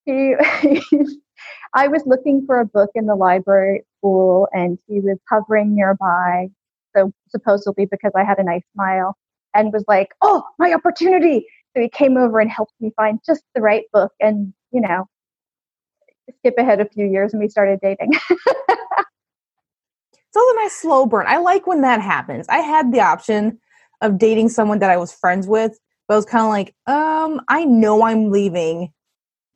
He 0.07 0.37
I 1.75 1.88
was 1.88 2.02
looking 2.07 2.47
for 2.47 2.61
a 2.61 2.64
book 2.64 2.88
in 2.95 3.04
the 3.04 3.14
library 3.14 3.83
school 3.99 4.49
and 4.54 4.78
he 4.88 5.00
was 5.00 5.19
hovering 5.28 5.75
nearby 5.75 6.49
so 6.97 7.12
supposedly 7.28 7.85
because 7.85 8.12
I 8.16 8.25
had 8.25 8.38
a 8.38 8.42
nice 8.42 8.64
smile, 8.73 9.19
and 9.54 9.71
was 9.71 9.85
like, 9.87 10.09
"Oh, 10.23 10.42
my 10.59 10.73
opportunity!" 10.73 11.47
So 11.76 11.83
he 11.83 11.90
came 11.90 12.16
over 12.16 12.40
and 12.40 12.50
helped 12.50 12.73
me 12.80 12.90
find 12.97 13.21
just 13.26 13.45
the 13.54 13.61
right 13.61 13.85
book, 13.92 14.12
and 14.19 14.54
you 14.73 14.80
know, 14.80 15.07
skip 16.38 16.54
ahead 16.57 16.80
a 16.80 16.88
few 16.88 17.04
years, 17.04 17.35
and 17.35 17.42
we 17.42 17.50
started 17.50 17.80
dating. 17.83 18.12
It's 20.70 20.84
a 20.84 20.86
nice 20.86 20.92
slow 20.92 21.06
burn. 21.06 21.26
I 21.28 21.38
like 21.38 21.66
when 21.66 21.80
that 21.82 22.00
happens. 22.00 22.46
I 22.48 22.58
had 22.58 22.92
the 22.92 23.00
option 23.00 23.58
of 24.00 24.18
dating 24.18 24.48
someone 24.48 24.78
that 24.78 24.90
I 24.90 24.96
was 24.96 25.12
friends 25.12 25.46
with, 25.46 25.78
but 26.08 26.14
I 26.14 26.16
was 26.16 26.24
kind 26.24 26.44
of 26.44 26.50
like, 26.50 26.74
um, 26.86 27.40
I 27.48 27.64
know 27.64 28.02
I'm 28.02 28.30
leaving 28.30 28.92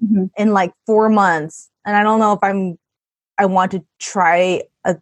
mm-hmm. 0.02 0.26
in 0.36 0.52
like 0.52 0.72
four 0.86 1.08
months, 1.08 1.70
and 1.86 1.96
I 1.96 2.02
don't 2.02 2.20
know 2.20 2.32
if 2.32 2.40
I'm. 2.42 2.78
I 3.36 3.46
want 3.46 3.72
to 3.72 3.84
try 3.98 4.62
a 4.84 4.96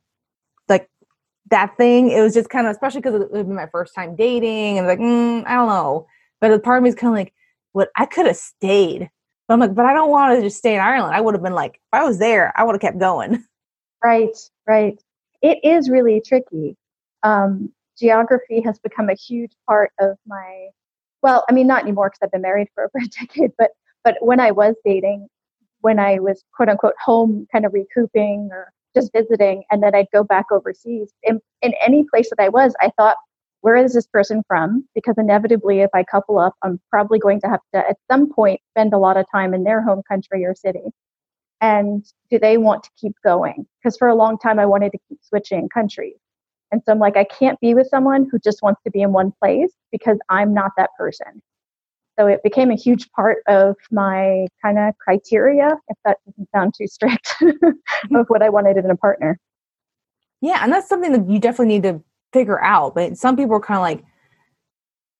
like 0.68 0.88
that 1.50 1.76
thing. 1.76 2.10
It 2.10 2.22
was 2.22 2.34
just 2.34 2.48
kind 2.48 2.66
of, 2.66 2.70
especially 2.70 3.02
because 3.02 3.20
it 3.20 3.30
was 3.30 3.46
my 3.46 3.66
first 3.66 3.94
time 3.94 4.16
dating, 4.16 4.78
and 4.78 4.86
like, 4.86 4.98
mm, 4.98 5.44
I 5.46 5.54
don't 5.54 5.68
know. 5.68 6.06
But 6.40 6.48
the 6.48 6.58
part 6.58 6.78
of 6.78 6.82
me 6.82 6.88
is 6.88 6.94
kind 6.94 7.12
of 7.12 7.18
like, 7.18 7.34
what 7.72 7.90
I 7.96 8.06
could 8.06 8.26
have 8.26 8.36
stayed. 8.36 9.10
But 9.48 9.54
I'm 9.54 9.60
like, 9.60 9.74
but 9.74 9.84
I 9.84 9.92
don't 9.92 10.10
want 10.10 10.36
to 10.36 10.42
just 10.42 10.58
stay 10.58 10.74
in 10.74 10.80
Ireland. 10.80 11.14
I 11.14 11.20
would 11.20 11.34
have 11.34 11.42
been 11.42 11.54
like, 11.54 11.74
if 11.74 11.80
I 11.92 12.04
was 12.04 12.18
there, 12.18 12.52
I 12.56 12.64
would 12.64 12.74
have 12.74 12.80
kept 12.80 12.98
going. 12.98 13.44
Right, 14.04 14.36
right. 14.66 15.00
It 15.42 15.58
is 15.62 15.90
really 15.90 16.20
tricky. 16.24 16.76
Um, 17.22 17.72
geography 17.98 18.60
has 18.62 18.78
become 18.78 19.08
a 19.10 19.14
huge 19.14 19.52
part 19.68 19.92
of 20.00 20.16
my. 20.26 20.68
Well, 21.22 21.44
I 21.48 21.52
mean, 21.52 21.66
not 21.66 21.82
anymore 21.82 22.10
because 22.10 22.18
I've 22.22 22.32
been 22.32 22.42
married 22.42 22.68
for 22.74 22.84
over 22.94 23.04
a 23.04 23.08
decade. 23.08 23.52
But 23.58 23.70
but 24.04 24.16
when 24.20 24.40
I 24.40 24.50
was 24.50 24.74
dating, 24.84 25.28
when 25.80 25.98
I 25.98 26.18
was 26.18 26.42
quote 26.54 26.68
unquote 26.68 26.94
home, 27.04 27.46
kind 27.52 27.66
of 27.66 27.72
recouping 27.72 28.48
or 28.52 28.72
just 28.94 29.12
visiting 29.12 29.64
and 29.70 29.82
then 29.82 29.94
I'd 29.94 30.10
go 30.12 30.24
back 30.24 30.46
overseas. 30.50 31.12
In, 31.22 31.40
in 31.62 31.74
any 31.84 32.04
place 32.12 32.30
that 32.30 32.42
I 32.42 32.48
was, 32.48 32.74
I 32.80 32.90
thought, 32.96 33.16
where 33.62 33.76
is 33.76 33.94
this 33.94 34.06
person 34.06 34.42
from? 34.46 34.86
Because 34.94 35.14
inevitably, 35.18 35.80
if 35.80 35.90
I 35.94 36.02
couple 36.02 36.38
up, 36.38 36.54
I'm 36.62 36.80
probably 36.90 37.18
going 37.18 37.40
to 37.42 37.48
have 37.48 37.60
to 37.74 37.78
at 37.78 37.96
some 38.10 38.32
point 38.32 38.60
spend 38.70 38.92
a 38.92 38.98
lot 38.98 39.16
of 39.16 39.26
time 39.30 39.54
in 39.54 39.64
their 39.64 39.82
home 39.82 40.02
country 40.08 40.44
or 40.44 40.54
city. 40.54 40.82
And 41.62 42.04
do 42.28 42.38
they 42.40 42.58
want 42.58 42.82
to 42.82 42.90
keep 43.00 43.14
going? 43.24 43.66
Because 43.78 43.96
for 43.96 44.08
a 44.08 44.14
long 44.14 44.36
time, 44.36 44.58
I 44.58 44.66
wanted 44.66 44.90
to 44.92 44.98
keep 45.08 45.20
switching 45.22 45.68
countries. 45.70 46.16
And 46.72 46.82
so 46.84 46.92
I'm 46.92 46.98
like, 46.98 47.16
I 47.16 47.24
can't 47.24 47.58
be 47.60 47.72
with 47.72 47.86
someone 47.86 48.28
who 48.30 48.38
just 48.38 48.62
wants 48.62 48.80
to 48.84 48.90
be 48.90 49.00
in 49.00 49.12
one 49.12 49.32
place 49.40 49.72
because 49.92 50.18
I'm 50.28 50.52
not 50.52 50.72
that 50.76 50.90
person. 50.98 51.40
so 52.18 52.26
it 52.26 52.42
became 52.42 52.70
a 52.70 52.74
huge 52.74 53.10
part 53.12 53.38
of 53.46 53.76
my 53.90 54.46
kind 54.60 54.78
of 54.78 54.96
criteria, 54.98 55.78
if 55.88 55.96
that 56.04 56.18
doesn't 56.26 56.50
sound 56.50 56.74
too 56.76 56.86
strict, 56.86 57.34
of 57.42 58.26
what 58.28 58.42
I 58.42 58.48
wanted 58.48 58.76
in 58.76 58.90
a 58.90 58.96
partner. 58.96 59.38
Yeah, 60.40 60.58
and 60.62 60.72
that's 60.72 60.88
something 60.88 61.12
that 61.12 61.30
you 61.30 61.38
definitely 61.38 61.74
need 61.78 61.84
to 61.84 62.02
figure 62.32 62.60
out. 62.62 62.94
But 62.94 63.16
some 63.16 63.36
people 63.36 63.54
are 63.56 63.60
kind 63.60 63.78
of 63.78 63.82
like, 63.82 64.04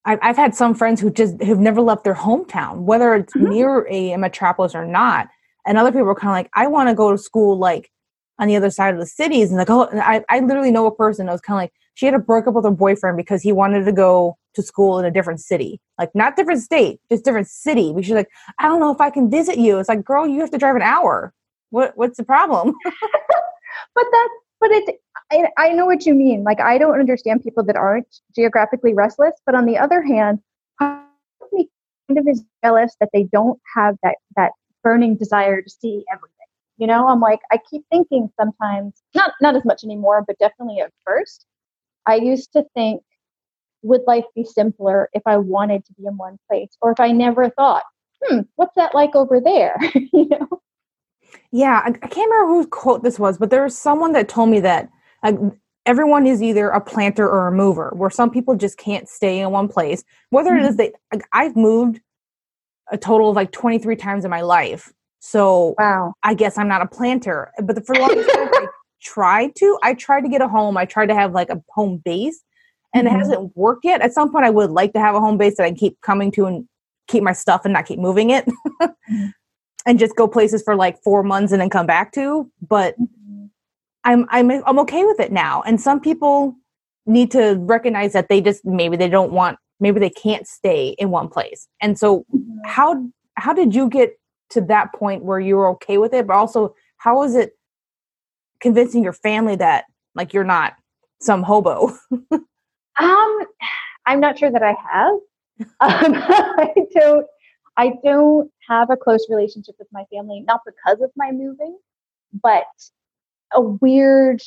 I've, 0.05 0.19
I've 0.21 0.37
had 0.37 0.55
some 0.55 0.75
friends 0.75 1.01
who 1.01 1.11
just 1.11 1.41
have 1.43 1.61
never 1.61 1.81
left 1.81 2.03
their 2.03 2.15
hometown, 2.15 2.81
whether 2.81 3.15
it's 3.15 3.33
mm-hmm. 3.35 3.51
near 3.51 3.87
a 3.89 4.17
metropolis 4.17 4.75
or 4.75 4.85
not. 4.85 5.29
And 5.67 5.79
other 5.79 5.93
people 5.93 6.09
are 6.09 6.15
kind 6.15 6.31
of 6.31 6.37
like, 6.37 6.51
I 6.55 6.67
want 6.67 6.89
to 6.89 6.95
go 6.95 7.13
to 7.13 7.19
school 7.19 7.59
like 7.59 7.91
on 8.39 8.49
the 8.49 8.57
other 8.57 8.71
side 8.71 8.95
of 8.95 9.01
the 9.01 9.07
cities. 9.07 9.51
And 9.51 9.59
like, 9.59 9.71
oh, 9.71 9.89
I, 9.93 10.25
I 10.29 10.41
literally 10.41 10.71
know 10.71 10.87
a 10.87 10.95
person 10.95 11.27
that 11.27 11.33
was 11.33 11.41
kind 11.41 11.57
of 11.57 11.63
like, 11.63 11.73
she 11.95 12.07
had 12.07 12.13
to 12.13 12.19
break 12.19 12.47
up 12.47 12.55
with 12.55 12.65
her 12.65 12.71
boyfriend 12.71 13.17
because 13.17 13.43
he 13.43 13.53
wanted 13.53 13.85
to 13.85 13.93
go 13.93 14.37
to 14.55 14.63
school 14.63 14.99
in 14.99 15.05
a 15.05 15.11
different 15.11 15.41
city, 15.41 15.81
like 15.99 16.11
not 16.15 16.37
different 16.37 16.61
state, 16.61 17.01
just 17.11 17.25
different 17.25 17.49
city. 17.49 17.93
But 17.95 18.05
she's 18.05 18.15
like, 18.15 18.31
I 18.59 18.69
don't 18.69 18.81
know 18.81 18.93
if 18.93 19.01
I 19.01 19.11
can 19.11 19.31
visit 19.31 19.59
you. 19.59 19.79
It's 19.79 19.89
like, 19.89 20.05
girl, 20.05 20.27
you 20.27 20.41
have 20.41 20.51
to 20.51 20.59
drive 20.59 20.77
an 20.77 20.83
hour. 20.83 21.33
What 21.71 21.93
what's 21.97 22.19
the 22.19 22.25
problem? 22.25 22.75
but 22.85 24.05
that 24.11 24.29
but 24.61 24.71
it 24.71 24.97
I, 25.31 25.49
I 25.59 25.69
know 25.71 25.87
what 25.87 26.05
you 26.05 26.15
mean. 26.15 26.45
Like 26.45 26.61
I 26.61 26.79
don't 26.79 26.99
understand 26.99 27.43
people 27.43 27.65
that 27.65 27.77
aren't 27.77 28.07
geographically 28.35 28.95
restless, 28.95 29.33
but 29.47 29.55
on 29.55 29.65
the 29.67 29.79
other 29.79 30.03
hand, 30.03 30.41
me 31.53 31.69
kind 32.09 32.19
of 32.19 32.27
is 32.29 32.45
jealous 32.63 32.95
that 33.01 33.09
they 33.13 33.25
don't 33.25 33.59
have 33.75 33.97
that 34.03 34.17
that 34.37 34.53
burning 34.83 35.17
desire 35.17 35.63
to 35.63 35.71
see 35.71 36.05
everything. 36.13 36.37
You 36.79 36.87
know, 36.87 37.09
I'm 37.09 37.21
like 37.21 37.41
I 37.51 37.59
keep 37.71 37.85
thinking 37.91 38.29
sometimes, 38.41 39.03
not 39.15 39.33
not 39.41 39.57
as 39.57 39.65
much 39.65 39.85
anymore, 39.85 40.25
but 40.27 40.39
definitely 40.39 40.81
at 40.81 40.93
first, 41.07 41.47
I 42.07 42.17
used 42.17 42.53
to 42.53 42.65
think 42.75 43.03
would 43.83 44.03
life 44.07 44.25
be 44.35 44.45
simpler 44.45 45.11
if 45.13 45.23
I 45.27 45.37
wanted 45.37 45.85
to 45.87 45.93
be 45.95 46.07
in 46.07 46.17
one 46.17 46.39
place 46.49 46.77
or 46.81 46.93
if 46.93 47.01
I 47.01 47.13
never 47.13 47.51
thought, 47.51 47.83
hmm, 48.23 48.41
what's 48.57 48.75
that 48.77 48.95
like 48.95 49.15
over 49.15 49.41
there? 49.41 49.77
you 49.95 50.29
know? 50.29 50.49
Yeah, 51.51 51.83
I, 51.85 51.89
I, 51.89 52.09
can't 52.09 52.31
remember 52.31 52.55
whose 52.55 52.67
quote 52.71 53.03
this 53.03 53.19
was, 53.19 53.39
but 53.39 53.51
there 53.51 53.65
was 53.65 53.77
someone 53.77 54.13
that 54.13 54.29
told 54.29 54.51
me 54.51 54.61
that 54.61 54.89
like, 55.23 55.37
everyone 55.87 56.27
is 56.27 56.43
either 56.43 56.69
a 56.69 56.81
planter 56.81 57.29
or 57.29 57.49
a 57.49 57.53
mover, 57.53 57.93
where 57.97 58.11
some 58.11 58.31
people 58.31 58.55
just 58.57 58.79
can't 58.79 59.09
stay 59.09 59.41
in 59.41 59.51
one 59.51 59.69
place. 59.69 60.05
Whether 60.31 60.51
mm-hmm. 60.51 60.65
it 60.65 60.69
is 60.69 60.77
that 60.77 60.93
like, 61.13 61.27
I've 61.33 61.57
moved 61.57 62.01
a 62.93 62.99
total 62.99 63.31
of 63.31 63.37
like 63.37 63.51
23 63.51 63.97
times 63.97 64.25
in 64.25 64.31
my 64.31 64.43
life. 64.43 64.93
So 65.19 65.75
wow. 65.79 66.15
I 66.23 66.35
guess 66.35 66.59
I'm 66.59 66.69
not 66.69 66.83
a 66.83 66.87
planter. 66.87 67.51
But 67.63 67.85
for 67.87 67.95
the 67.95 68.01
longest 68.01 68.31
time, 68.33 68.49
I 68.53 68.67
tried 69.03 69.57
to. 69.57 69.79
I 69.83 69.95
tried 69.95 70.23
to 70.23 70.29
get 70.29 70.41
a 70.41 70.49
home. 70.49 70.77
I 70.77 70.85
tried 70.85 71.07
to 71.07 71.15
have 71.15 71.33
like 71.33 71.49
a 71.49 71.63
home 71.75 72.03
base 72.05 72.43
and 72.95 73.07
mm-hmm. 73.07 73.17
it 73.17 73.19
hasn't 73.19 73.57
worked 73.57 73.85
yet. 73.85 74.01
At 74.01 74.13
some 74.13 74.31
point, 74.31 74.45
I 74.45 74.51
would 74.51 74.71
like 74.71 74.93
to 74.93 75.01
have 75.01 75.15
a 75.15 75.21
home 75.21 75.39
base 75.39 75.57
that 75.57 75.65
I 75.65 75.73
keep 75.73 76.01
coming 76.01 76.31
to 76.33 76.47
and 76.47 76.69
keep 77.09 77.23
my 77.23 77.33
stuff 77.33 77.63
and 77.65 77.73
not 77.73 77.87
keep 77.87 77.99
moving 77.99 78.31
it, 78.31 78.47
mm-hmm. 78.47 79.27
and 79.87 79.99
just 79.99 80.17
go 80.17 80.29
places 80.29 80.63
for 80.63 80.77
like 80.77 81.03
four 81.03 81.23
months 81.23 81.53
and 81.53 81.61
then 81.61 81.71
come 81.71 81.87
back 81.87 82.13
to. 82.13 82.51
But 82.67 82.95
mm-hmm. 83.01 83.47
I'm 84.05 84.27
I'm 84.31 84.51
I'm 84.67 84.79
okay 84.81 85.05
with 85.05 85.21
it 85.21 85.33
now. 85.33 85.63
And 85.63 85.81
some 85.81 86.01
people 86.01 86.57
need 87.07 87.31
to 87.33 87.57
recognize 87.61 88.13
that 88.13 88.29
they 88.29 88.41
just 88.41 88.65
maybe 88.65 88.97
they 88.97 89.09
don't 89.09 89.33
want 89.33 89.59
maybe 89.83 90.01
they 90.01 90.11
can't 90.11 90.47
stay 90.47 90.95
in 90.99 91.11
one 91.11 91.29
place. 91.29 91.69
And 91.83 91.99
so, 91.99 92.25
how 92.65 93.05
how 93.35 93.53
did 93.53 93.75
you 93.75 93.89
get 93.89 94.19
to 94.51 94.61
that 94.63 94.95
point 94.95 95.25
where 95.25 95.41
you 95.41 95.57
were 95.57 95.69
okay 95.71 95.99
with 95.99 96.15
it? 96.15 96.27
But 96.27 96.37
also, 96.37 96.75
how 96.99 97.23
is 97.25 97.35
it 97.35 97.59
convincing 98.61 99.03
your 99.03 99.13
family 99.13 99.57
that 99.57 99.85
like 100.15 100.33
you're 100.33 100.45
not 100.45 100.75
some 101.21 101.43
hobo? 101.43 101.93
Um, 103.01 103.39
I'm 104.05 104.21
not 104.21 104.39
sure 104.39 104.51
that 104.51 104.63
I 104.63 104.75
have. 104.93 105.15
Um, 105.81 106.15
I 106.17 106.75
don't. 106.95 107.27
I 107.77 107.93
don't 108.05 108.51
have 108.69 108.91
a 108.91 108.97
close 108.97 109.27
relationship 109.31 109.77
with 109.79 109.89
my 109.93 110.05
family, 110.13 110.41
not 110.47 110.61
because 110.67 111.01
of 111.01 111.11
my 111.17 111.31
moving, 111.31 111.79
but 112.43 112.67
a 113.55 113.61
weird 113.61 114.43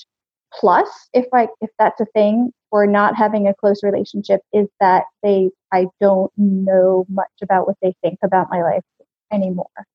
plus, 0.53 0.89
if 1.13 1.25
I 1.33 1.47
if 1.61 1.69
that's 1.79 2.01
a 2.01 2.05
thing, 2.13 2.51
for 2.75 2.85
not 2.85 3.15
having 3.15 3.47
a 3.47 3.53
close 3.53 3.83
relationship 3.83 4.41
is 4.51 4.67
that 4.81 5.05
they 5.23 5.49
I 5.71 5.85
don't 6.01 6.29
know 6.35 7.05
much 7.07 7.31
about 7.41 7.67
what 7.67 7.77
they 7.81 7.95
think 8.01 8.19
about 8.21 8.49
my 8.51 8.61
life 8.61 8.83
anymore. 9.31 9.87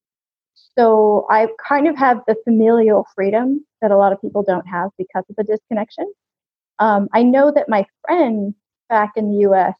So 0.54 1.26
I 1.28 1.48
kind 1.68 1.86
of 1.86 1.98
have 1.98 2.22
the 2.26 2.36
familial 2.42 3.06
freedom 3.14 3.66
that 3.82 3.90
a 3.90 3.98
lot 3.98 4.14
of 4.14 4.20
people 4.22 4.42
don't 4.42 4.66
have 4.66 4.92
because 4.96 5.24
of 5.28 5.36
the 5.36 5.44
disconnection. 5.44 6.10
Um, 6.78 7.10
I 7.12 7.22
know 7.22 7.52
that 7.54 7.68
my 7.68 7.84
friends 8.00 8.54
back 8.88 9.12
in 9.14 9.30
the 9.30 9.40
US 9.50 9.74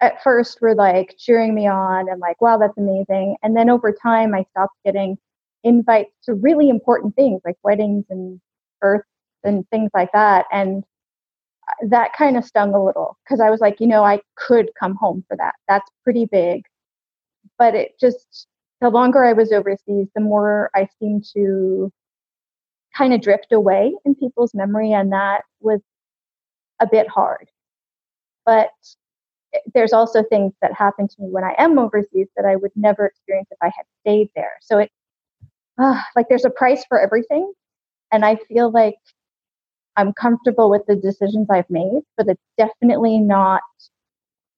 at 0.00 0.20
first 0.24 0.60
were 0.60 0.74
like 0.74 1.14
cheering 1.20 1.54
me 1.54 1.68
on 1.68 2.08
and 2.08 2.18
like, 2.18 2.40
wow, 2.42 2.58
that's 2.58 2.76
amazing. 2.76 3.36
And 3.44 3.56
then 3.56 3.70
over 3.70 3.92
time, 3.92 4.34
I 4.34 4.44
stopped 4.50 4.74
getting 4.84 5.18
invites 5.62 6.10
to 6.24 6.34
really 6.34 6.68
important 6.68 7.14
things 7.14 7.42
like 7.44 7.58
weddings 7.62 8.06
and 8.10 8.40
births 8.80 9.06
and 9.44 9.64
things 9.70 9.90
like 9.94 10.10
that. 10.14 10.46
And 10.50 10.82
that 11.88 12.12
kind 12.12 12.36
of 12.36 12.44
stung 12.44 12.74
a 12.74 12.84
little 12.84 13.18
because 13.24 13.40
I 13.40 13.50
was 13.50 13.60
like, 13.60 13.80
you 13.80 13.86
know, 13.86 14.04
I 14.04 14.20
could 14.36 14.70
come 14.78 14.94
home 14.94 15.24
for 15.28 15.36
that. 15.36 15.54
That's 15.68 15.88
pretty 16.04 16.26
big. 16.26 16.64
But 17.58 17.74
it 17.74 17.92
just, 18.00 18.46
the 18.80 18.90
longer 18.90 19.24
I 19.24 19.32
was 19.32 19.52
overseas, 19.52 20.08
the 20.14 20.20
more 20.20 20.70
I 20.74 20.88
seemed 20.98 21.24
to 21.34 21.92
kind 22.96 23.14
of 23.14 23.20
drift 23.20 23.52
away 23.52 23.94
in 24.04 24.14
people's 24.14 24.54
memory. 24.54 24.92
And 24.92 25.12
that 25.12 25.42
was 25.60 25.80
a 26.80 26.86
bit 26.86 27.08
hard. 27.08 27.48
But 28.44 28.70
there's 29.74 29.92
also 29.92 30.22
things 30.22 30.52
that 30.62 30.72
happen 30.72 31.06
to 31.08 31.14
me 31.20 31.28
when 31.28 31.44
I 31.44 31.54
am 31.58 31.78
overseas 31.78 32.28
that 32.36 32.46
I 32.46 32.56
would 32.56 32.72
never 32.74 33.06
experience 33.06 33.48
if 33.50 33.58
I 33.62 33.66
had 33.76 33.86
stayed 34.00 34.30
there. 34.34 34.54
So 34.62 34.78
it, 34.78 34.90
uh, 35.78 36.00
like, 36.16 36.28
there's 36.28 36.44
a 36.44 36.50
price 36.50 36.84
for 36.88 37.00
everything. 37.00 37.52
And 38.10 38.24
I 38.24 38.36
feel 38.48 38.70
like 38.70 38.96
I'm 39.96 40.12
comfortable 40.12 40.70
with 40.70 40.82
the 40.86 40.96
decisions 40.96 41.48
I've 41.50 41.68
made, 41.68 42.02
but 42.16 42.26
it's 42.28 42.42
definitely 42.56 43.18
not, 43.18 43.60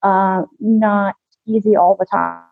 uh, 0.03 0.43
not 0.61 1.17
easy 1.47 1.77
all 1.77 1.97
the 1.99 2.07
time. 2.11 2.43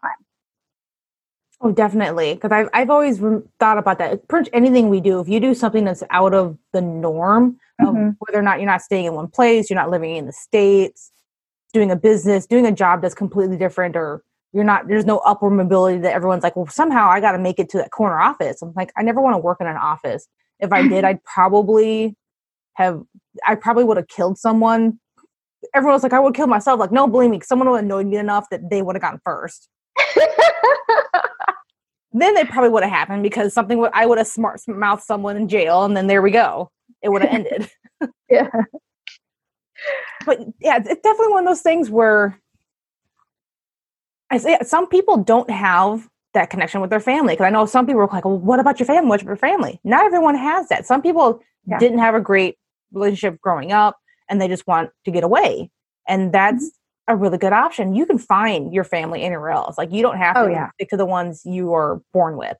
Oh, 1.60 1.70
definitely. 1.70 2.34
Because 2.34 2.50
I've, 2.50 2.68
I've 2.74 2.90
always 2.90 3.20
thought 3.60 3.78
about 3.78 3.98
that. 3.98 4.26
Pretty 4.26 4.50
much 4.50 4.50
anything 4.52 4.88
we 4.88 5.00
do, 5.00 5.20
if 5.20 5.28
you 5.28 5.38
do 5.38 5.54
something 5.54 5.84
that's 5.84 6.02
out 6.10 6.34
of 6.34 6.58
the 6.72 6.80
norm, 6.80 7.56
mm-hmm. 7.80 8.10
whether 8.18 8.38
or 8.38 8.42
not 8.42 8.58
you're 8.58 8.66
not 8.66 8.82
staying 8.82 9.04
in 9.04 9.14
one 9.14 9.28
place, 9.28 9.70
you're 9.70 9.78
not 9.78 9.88
living 9.88 10.16
in 10.16 10.26
the 10.26 10.32
States, 10.32 11.12
doing 11.72 11.92
a 11.92 11.96
business, 11.96 12.46
doing 12.46 12.66
a 12.66 12.72
job 12.72 13.00
that's 13.00 13.14
completely 13.14 13.56
different, 13.56 13.94
or 13.94 14.24
you're 14.52 14.64
not, 14.64 14.88
there's 14.88 15.06
no 15.06 15.18
upward 15.18 15.52
mobility 15.52 15.98
that 15.98 16.12
everyone's 16.12 16.42
like, 16.42 16.56
well, 16.56 16.66
somehow 16.66 17.08
I 17.08 17.20
got 17.20 17.32
to 17.32 17.38
make 17.38 17.60
it 17.60 17.68
to 17.70 17.78
that 17.78 17.92
corner 17.92 18.18
office. 18.18 18.60
I'm 18.60 18.72
like, 18.74 18.92
I 18.96 19.02
never 19.02 19.20
want 19.20 19.34
to 19.34 19.38
work 19.38 19.58
in 19.60 19.68
an 19.68 19.76
office. 19.76 20.26
If 20.58 20.72
I 20.72 20.88
did, 20.88 21.04
I'd 21.04 21.22
probably 21.22 22.16
have, 22.74 23.02
I 23.46 23.54
probably 23.54 23.84
would 23.84 23.96
have 23.96 24.08
killed 24.08 24.38
someone. 24.38 24.98
Everyone 25.74 25.94
was 25.94 26.02
like, 26.02 26.12
I 26.12 26.20
would 26.20 26.34
kill 26.34 26.46
myself. 26.46 26.80
Like, 26.80 26.92
no, 26.92 27.06
believe 27.06 27.30
me, 27.30 27.40
someone 27.42 27.70
would 27.70 27.84
annoy 27.84 28.04
me 28.04 28.16
enough 28.16 28.46
that 28.50 28.70
they 28.70 28.82
would 28.82 28.96
have 28.96 29.02
gone 29.02 29.20
first. 29.24 29.68
then 32.12 32.36
it 32.36 32.48
probably 32.48 32.70
would 32.70 32.82
have 32.82 32.92
happened 32.92 33.22
because 33.22 33.54
something 33.54 33.78
would 33.78 33.90
I 33.94 34.06
would 34.06 34.18
have 34.18 34.26
smart 34.26 34.60
mouthed 34.66 35.02
someone 35.02 35.36
in 35.36 35.48
jail, 35.48 35.84
and 35.84 35.96
then 35.96 36.06
there 36.06 36.22
we 36.22 36.30
go. 36.30 36.70
It 37.02 37.08
would 37.08 37.22
have 37.22 37.32
ended. 37.34 37.70
yeah. 38.28 38.48
But 40.24 40.40
yeah, 40.60 40.76
it's 40.76 41.02
definitely 41.02 41.32
one 41.32 41.44
of 41.44 41.50
those 41.50 41.62
things 41.62 41.90
where 41.90 42.38
I 44.30 44.38
say 44.38 44.58
some 44.62 44.86
people 44.86 45.18
don't 45.18 45.50
have 45.50 46.08
that 46.34 46.50
connection 46.50 46.80
with 46.80 46.90
their 46.90 47.00
family. 47.00 47.34
Because 47.34 47.46
I 47.46 47.50
know 47.50 47.66
some 47.66 47.86
people 47.86 48.00
are 48.02 48.06
like, 48.06 48.24
"Well, 48.24 48.38
what 48.38 48.60
about 48.60 48.78
your 48.78 48.86
family? 48.86 49.08
What's 49.08 49.22
your 49.22 49.36
family?" 49.36 49.80
Not 49.84 50.04
everyone 50.04 50.36
has 50.36 50.68
that. 50.68 50.86
Some 50.86 51.02
people 51.02 51.40
yeah. 51.66 51.78
didn't 51.78 51.98
have 51.98 52.14
a 52.14 52.20
great 52.20 52.56
relationship 52.92 53.40
growing 53.40 53.72
up, 53.72 53.96
and 54.28 54.40
they 54.40 54.48
just 54.48 54.66
want 54.66 54.90
to 55.04 55.10
get 55.10 55.24
away, 55.24 55.70
and 56.08 56.32
that's 56.32 56.64
mm-hmm 56.64 56.76
a 57.08 57.16
really 57.16 57.38
good 57.38 57.52
option. 57.52 57.94
You 57.94 58.06
can 58.06 58.18
find 58.18 58.72
your 58.72 58.84
family 58.84 59.22
anywhere 59.22 59.50
else. 59.50 59.76
Like 59.78 59.92
you 59.92 60.02
don't 60.02 60.18
have 60.18 60.34
to 60.34 60.42
oh, 60.42 60.46
yeah. 60.48 60.70
stick 60.74 60.88
to 60.90 60.96
the 60.96 61.06
ones 61.06 61.42
you 61.44 61.72
are 61.74 62.00
born 62.12 62.36
with. 62.36 62.56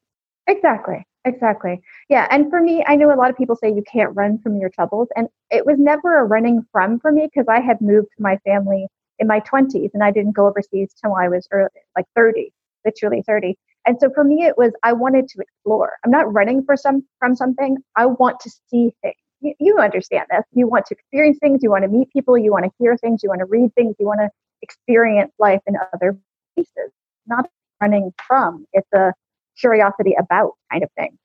Exactly. 0.47 1.07
Exactly. 1.25 1.81
Yeah. 2.09 2.27
And 2.31 2.51
for 2.51 2.61
me, 2.61 2.85
I 2.87 2.97
know 2.97 3.13
a 3.13 3.15
lot 3.15 3.31
of 3.31 3.37
people 3.37 3.55
say 3.55 3.69
you 3.69 3.85
can't 3.91 4.15
run 4.17 4.39
from 4.39 4.57
your 4.57 4.71
troubles. 4.71 5.09
And 5.15 5.29
it 5.51 5.65
was 5.65 5.77
never 5.79 6.19
a 6.19 6.25
running 6.25 6.67
from 6.73 6.99
for 6.99 7.13
me 7.13 7.29
because 7.33 7.47
I 7.49 7.61
had 7.61 7.81
moved 7.81 8.09
my 8.19 8.39
family 8.39 8.89
in 9.21 9.29
my 9.29 9.39
20s 9.41 9.91
and 9.95 10.03
I 10.03 10.11
didn't 10.11 10.33
go 10.33 10.49
overseas 10.49 10.93
till 11.01 11.15
I 11.15 11.29
was 11.29 11.47
early, 11.53 11.69
like 11.97 12.07
30, 12.17 12.53
literally 12.85 13.23
30. 13.25 13.57
And 13.87 13.99
so 14.01 14.11
for 14.13 14.25
me, 14.25 14.45
it 14.45 14.59
was 14.59 14.73
I 14.83 14.93
wanted 14.93 15.29
to 15.29 15.41
explore. 15.41 15.93
I'm 16.05 16.11
not 16.11 16.33
running 16.33 16.65
for 16.65 16.77
some 16.77 17.05
from 17.21 17.37
something. 17.37 17.77
I 17.95 18.07
want 18.07 18.41
to 18.41 18.51
see 18.69 18.93
things 19.03 19.15
you, 19.43 19.55
you 19.59 19.79
understand 19.79 20.27
this. 20.31 20.45
You 20.53 20.67
want 20.67 20.87
to 20.87 20.95
experience 20.95 21.39
things, 21.41 21.61
you 21.63 21.71
want 21.71 21.83
to 21.83 21.89
meet 21.89 22.11
people, 22.13 22.39
you 22.39 22.51
want 22.51 22.65
to 22.65 22.71
hear 22.79 22.97
things, 22.97 23.23
you 23.23 23.29
want 23.29 23.41
to 23.41 23.47
read 23.47 23.75
things, 23.75 23.97
you 23.99 24.07
want 24.07 24.21
to 24.21 24.31
experience 24.63 25.33
life 25.39 25.61
in 25.67 25.77
other 25.93 26.17
places, 26.55 26.93
not 27.27 27.49
running 27.81 28.13
from. 28.27 28.67
It's 28.73 28.89
a 28.95 29.13
curiosity 29.59 30.15
about 30.19 30.53
kind 30.71 30.83
of 30.83 30.91
thing. 30.97 31.19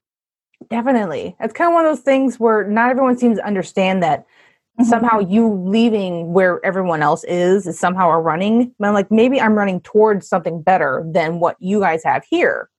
Definitely. 0.69 1.35
It's 1.39 1.53
kind 1.53 1.69
of 1.69 1.73
one 1.75 1.85
of 1.85 1.95
those 1.95 2.03
things 2.03 2.39
where 2.39 2.67
not 2.67 2.89
everyone 2.89 3.17
seems 3.17 3.37
to 3.37 3.45
understand 3.45 4.01
that 4.03 4.21
mm-hmm. 4.21 4.85
somehow 4.85 5.19
you 5.19 5.47
leaving 5.47 6.33
where 6.33 6.63
everyone 6.65 7.03
else 7.03 7.23
is 7.25 7.67
is 7.67 7.79
somehow 7.79 8.09
a 8.09 8.19
running. 8.19 8.73
I'm 8.81 8.93
like, 8.93 9.11
maybe 9.11 9.39
I'm 9.39 9.53
running 9.53 9.81
towards 9.81 10.27
something 10.27 10.61
better 10.61 11.05
than 11.05 11.39
what 11.39 11.55
you 11.59 11.79
guys 11.79 12.03
have 12.03 12.25
here 12.29 12.69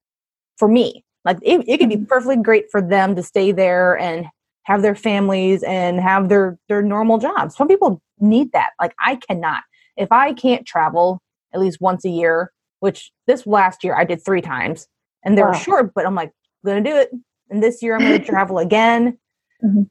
for 0.57 0.69
me. 0.69 1.05
Like 1.25 1.39
it, 1.43 1.65
it 1.69 1.79
could 1.79 1.89
be 1.89 1.97
mm-hmm. 1.97 2.05
perfectly 2.07 2.37
great 2.37 2.71
for 2.71 2.83
them 2.83 3.15
to 3.15 3.23
stay 3.23 3.53
there 3.53 3.97
and 3.97 4.27
have 4.69 4.83
their 4.83 4.95
families 4.95 5.63
and 5.63 5.99
have 5.99 6.29
their 6.29 6.59
their 6.69 6.83
normal 6.83 7.17
jobs. 7.17 7.57
Some 7.57 7.69
people 7.69 8.03
need 8.21 8.53
that. 8.53 8.73
Like 8.79 8.95
I 9.01 9.17
cannot. 9.17 9.63
If 9.97 10.13
I 10.13 10.35
can't 10.35 10.67
travel 10.67 11.23
at 11.55 11.61
least 11.61 11.81
once 11.81 12.05
a 12.05 12.11
year, 12.11 12.53
which 12.81 13.11
this 13.27 13.47
last 13.47 13.83
year 13.83 13.97
I 13.97 14.05
did 14.05 14.23
three 14.23 14.43
times, 14.43 14.87
and 15.25 15.39
they 15.39 15.43
wow. 15.43 15.49
were 15.49 15.55
short, 15.55 15.95
but 15.95 16.07
I'm 16.07 16.15
like, 16.15 16.29
I'm 16.29 16.71
gonna 16.71 16.83
do 16.83 16.95
it. 16.95 17.11
And 17.49 17.63
this 17.63 17.83
year 17.83 17.95
I'm 17.95 18.03
gonna 18.03 18.19
travel 18.25 18.59
again. 18.59 19.17
Mm-hmm. 19.65 19.85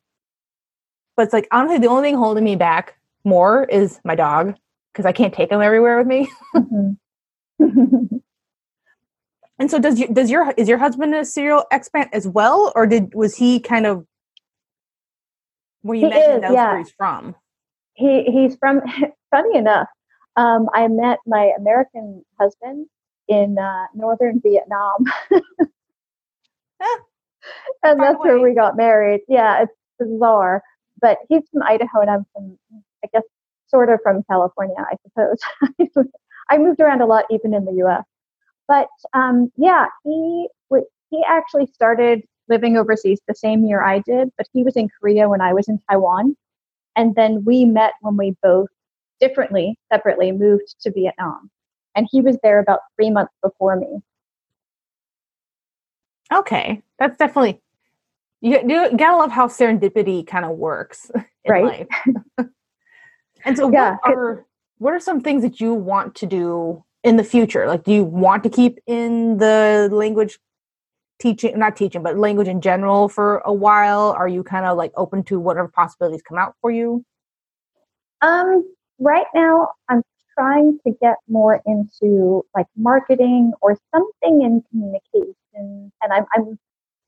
But 1.15 1.23
it's 1.23 1.33
like 1.33 1.47
honestly, 1.51 1.79
the 1.79 1.87
only 1.87 2.09
thing 2.09 2.17
holding 2.17 2.43
me 2.43 2.55
back 2.55 2.99
more 3.23 3.63
is 3.63 3.99
my 4.05 4.13
dog 4.13 4.53
because 4.93 5.07
I 5.07 5.11
can't 5.11 5.33
take 5.33 5.51
him 5.51 5.61
everywhere 5.61 5.97
with 5.97 6.07
me. 6.07 6.29
Mm-hmm. 6.55 6.91
and 9.57 9.71
so, 9.71 9.79
does 9.79 9.99
you, 9.99 10.07
does 10.13 10.29
your 10.29 10.53
is 10.55 10.69
your 10.69 10.77
husband 10.77 11.15
a 11.15 11.25
serial 11.25 11.65
expat 11.73 12.09
as 12.13 12.27
well, 12.27 12.71
or 12.75 12.85
did 12.85 13.15
was 13.15 13.35
he 13.35 13.59
kind 13.59 13.87
of 13.87 14.05
where 15.81 15.97
you 15.97 16.09
mentioned 16.09 16.45
is, 16.45 16.51
yeah. 16.51 16.71
where 16.71 16.77
he's 16.79 16.91
from? 16.91 17.35
He 17.93 18.23
he's 18.23 18.55
from. 18.57 18.81
Funny 19.31 19.57
enough, 19.57 19.87
um, 20.35 20.69
I 20.73 20.87
met 20.87 21.19
my 21.25 21.51
American 21.57 22.23
husband 22.39 22.87
in 23.27 23.57
uh, 23.59 23.87
northern 23.93 24.39
Vietnam. 24.41 25.05
and 27.83 27.99
that's 28.01 28.19
where 28.19 28.39
we 28.39 28.55
got 28.55 28.77
married. 28.77 29.21
Yeah, 29.27 29.63
it's 29.63 29.73
bizarre 29.99 30.63
but 31.01 31.19
he's 31.29 31.43
from 31.51 31.63
Idaho 31.63 32.01
and 32.01 32.09
I'm 32.09 32.25
from, 32.33 32.57
I 33.03 33.07
guess, 33.13 33.23
sort 33.67 33.89
of 33.89 33.99
from 34.01 34.23
California, 34.29 34.75
I 34.79 34.95
suppose. 35.03 36.05
I 36.49 36.57
moved 36.57 36.79
around 36.79 37.01
a 37.01 37.05
lot, 37.05 37.25
even 37.29 37.53
in 37.53 37.65
the 37.65 37.73
U.S. 37.73 38.03
But 38.67 38.87
um, 39.13 39.51
yeah, 39.57 39.87
he 40.03 40.47
he 41.09 41.23
actually 41.27 41.67
started 41.67 42.21
living 42.49 42.77
overseas 42.77 43.19
the 43.27 43.35
same 43.35 43.65
year 43.65 43.83
I 43.83 43.99
did, 43.99 44.29
but 44.37 44.47
he 44.53 44.63
was 44.63 44.75
in 44.75 44.89
Korea 44.99 45.29
when 45.29 45.41
I 45.41 45.53
was 45.53 45.67
in 45.67 45.79
Taiwan, 45.89 46.35
and 46.95 47.15
then 47.15 47.43
we 47.45 47.65
met 47.65 47.93
when 48.01 48.17
we 48.17 48.35
both 48.41 48.69
differently, 49.19 49.77
separately 49.91 50.31
moved 50.31 50.75
to 50.81 50.91
Vietnam, 50.91 51.49
and 51.95 52.07
he 52.11 52.21
was 52.21 52.37
there 52.43 52.59
about 52.59 52.81
three 52.95 53.09
months 53.09 53.33
before 53.43 53.75
me. 53.75 54.01
Okay, 56.33 56.81
that's 56.99 57.17
definitely 57.17 57.61
you, 58.41 58.59
you 58.67 58.97
gotta 58.97 59.17
love 59.17 59.31
how 59.31 59.47
serendipity 59.47 60.25
kind 60.25 60.45
of 60.45 60.57
works 60.57 61.11
right 61.47 61.87
and 63.45 63.57
so 63.57 63.71
yeah. 63.71 63.97
what 64.03 64.13
are 64.13 64.45
what 64.79 64.93
are 64.93 64.99
some 64.99 65.21
things 65.21 65.41
that 65.43 65.59
you 65.59 65.73
want 65.73 66.15
to 66.15 66.25
do 66.25 66.83
in 67.03 67.15
the 67.17 67.23
future 67.23 67.67
like 67.67 67.83
do 67.83 67.93
you 67.93 68.03
want 68.03 68.43
to 68.43 68.49
keep 68.49 68.79
in 68.85 69.37
the 69.37 69.89
language 69.91 70.39
teaching 71.19 71.57
not 71.57 71.75
teaching 71.75 72.03
but 72.03 72.17
language 72.17 72.47
in 72.47 72.61
general 72.61 73.09
for 73.09 73.39
a 73.39 73.53
while 73.53 74.15
are 74.17 74.27
you 74.27 74.43
kind 74.43 74.65
of 74.65 74.77
like 74.77 74.91
open 74.95 75.23
to 75.23 75.39
whatever 75.39 75.67
possibilities 75.67 76.21
come 76.21 76.37
out 76.37 76.53
for 76.61 76.71
you 76.71 77.03
um 78.21 78.63
right 78.99 79.27
now 79.33 79.69
i'm 79.89 80.01
trying 80.37 80.77
to 80.85 80.93
get 81.01 81.15
more 81.27 81.61
into 81.65 82.43
like 82.55 82.67
marketing 82.77 83.51
or 83.61 83.75
something 83.93 84.41
in 84.43 84.63
communication 84.71 85.91
and 86.01 86.13
i'm, 86.13 86.25
I'm 86.35 86.59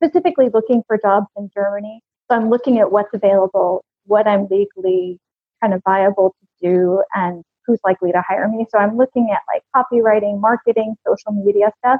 specifically 0.01 0.49
looking 0.53 0.83
for 0.87 0.97
jobs 0.97 1.27
in 1.37 1.49
Germany. 1.53 2.01
So 2.29 2.37
I'm 2.37 2.49
looking 2.49 2.79
at 2.79 2.91
what's 2.91 3.13
available, 3.13 3.83
what 4.05 4.27
I'm 4.27 4.47
legally 4.49 5.19
kind 5.61 5.73
of 5.73 5.81
viable 5.83 6.35
to 6.39 6.69
do, 6.69 7.03
and 7.13 7.43
who's 7.65 7.79
likely 7.83 8.11
to 8.11 8.23
hire 8.27 8.47
me. 8.47 8.65
So 8.69 8.79
I'm 8.79 8.97
looking 8.97 9.29
at 9.31 9.41
like 9.53 9.63
copywriting, 9.75 10.39
marketing, 10.39 10.95
social 11.05 11.31
media 11.31 11.71
stuff, 11.79 11.99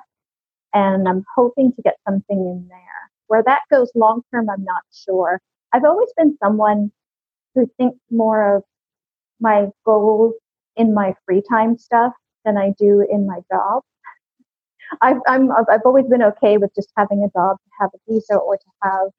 and 0.73 1.07
I'm 1.07 1.23
hoping 1.35 1.71
to 1.73 1.81
get 1.81 1.97
something 2.07 2.37
in 2.37 2.67
there. 2.69 2.79
Where 3.27 3.43
that 3.43 3.61
goes 3.71 3.91
long 3.95 4.21
term, 4.31 4.49
I'm 4.49 4.63
not 4.63 4.81
sure. 4.91 5.41
I've 5.73 5.83
always 5.83 6.09
been 6.17 6.37
someone 6.43 6.91
who 7.55 7.69
thinks 7.77 7.99
more 8.09 8.55
of 8.55 8.63
my 9.39 9.67
goals 9.85 10.33
in 10.75 10.93
my 10.93 11.13
free 11.25 11.41
time 11.47 11.77
stuff 11.77 12.13
than 12.45 12.57
I 12.57 12.73
do 12.77 13.05
in 13.09 13.25
my 13.27 13.41
job. 13.51 13.83
I've, 15.01 15.17
I'm, 15.27 15.51
I've 15.51 15.81
always 15.85 16.07
been 16.07 16.23
okay 16.23 16.57
with 16.57 16.73
just 16.73 16.89
having 16.97 17.23
a 17.23 17.29
job 17.37 17.57
to 17.57 17.69
have 17.79 17.91
a 17.93 18.11
visa 18.11 18.35
or 18.35 18.57
to 18.57 18.65
have 18.81 19.09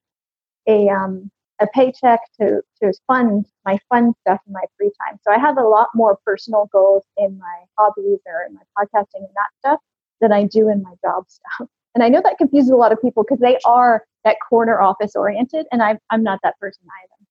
a, 0.69 0.89
um, 0.89 1.31
a 1.61 1.67
paycheck 1.69 2.21
to, 2.41 2.63
to 2.83 2.93
fund 3.07 3.47
my 3.65 3.79
fun 3.89 4.13
stuff 4.23 4.41
in 4.47 4.53
my 4.53 4.65
free 4.77 4.91
time. 5.07 5.19
So 5.23 5.31
I 5.31 5.39
have 5.39 5.59
a 5.59 5.63
lot 5.63 5.89
more 5.95 6.19
personal 6.25 6.69
goals 6.73 7.05
in 7.17 7.39
my 7.39 7.57
hobbies 7.79 8.19
or 8.27 8.47
in 8.49 8.55
my 8.55 8.63
podcasting 8.77 9.19
and 9.19 9.29
that 9.37 9.51
stuff 9.61 9.81
than 10.21 10.33
I 10.33 10.45
do 10.45 10.69
in 10.69 10.83
my 10.83 10.95
job 11.05 11.25
stuff. 11.29 11.69
And 11.93 12.05
I 12.05 12.09
know 12.09 12.23
that 12.23 12.39
confuses 12.39 12.71
a 12.71 12.77
lot 12.77 12.93
of 12.93 13.03
people 13.03 13.25
because 13.25 13.41
they 13.41 13.59
are 13.65 14.05
that 14.23 14.37
corner 14.49 14.81
office 14.81 15.17
oriented, 15.17 15.67
and 15.73 15.83
I'm, 15.83 15.99
I'm 16.11 16.23
not 16.23 16.39
that 16.45 16.57
person 16.61 16.85
either. 17.03 17.27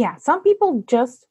Yeah, 0.00 0.16
some 0.16 0.42
people 0.42 0.82
just 0.88 1.26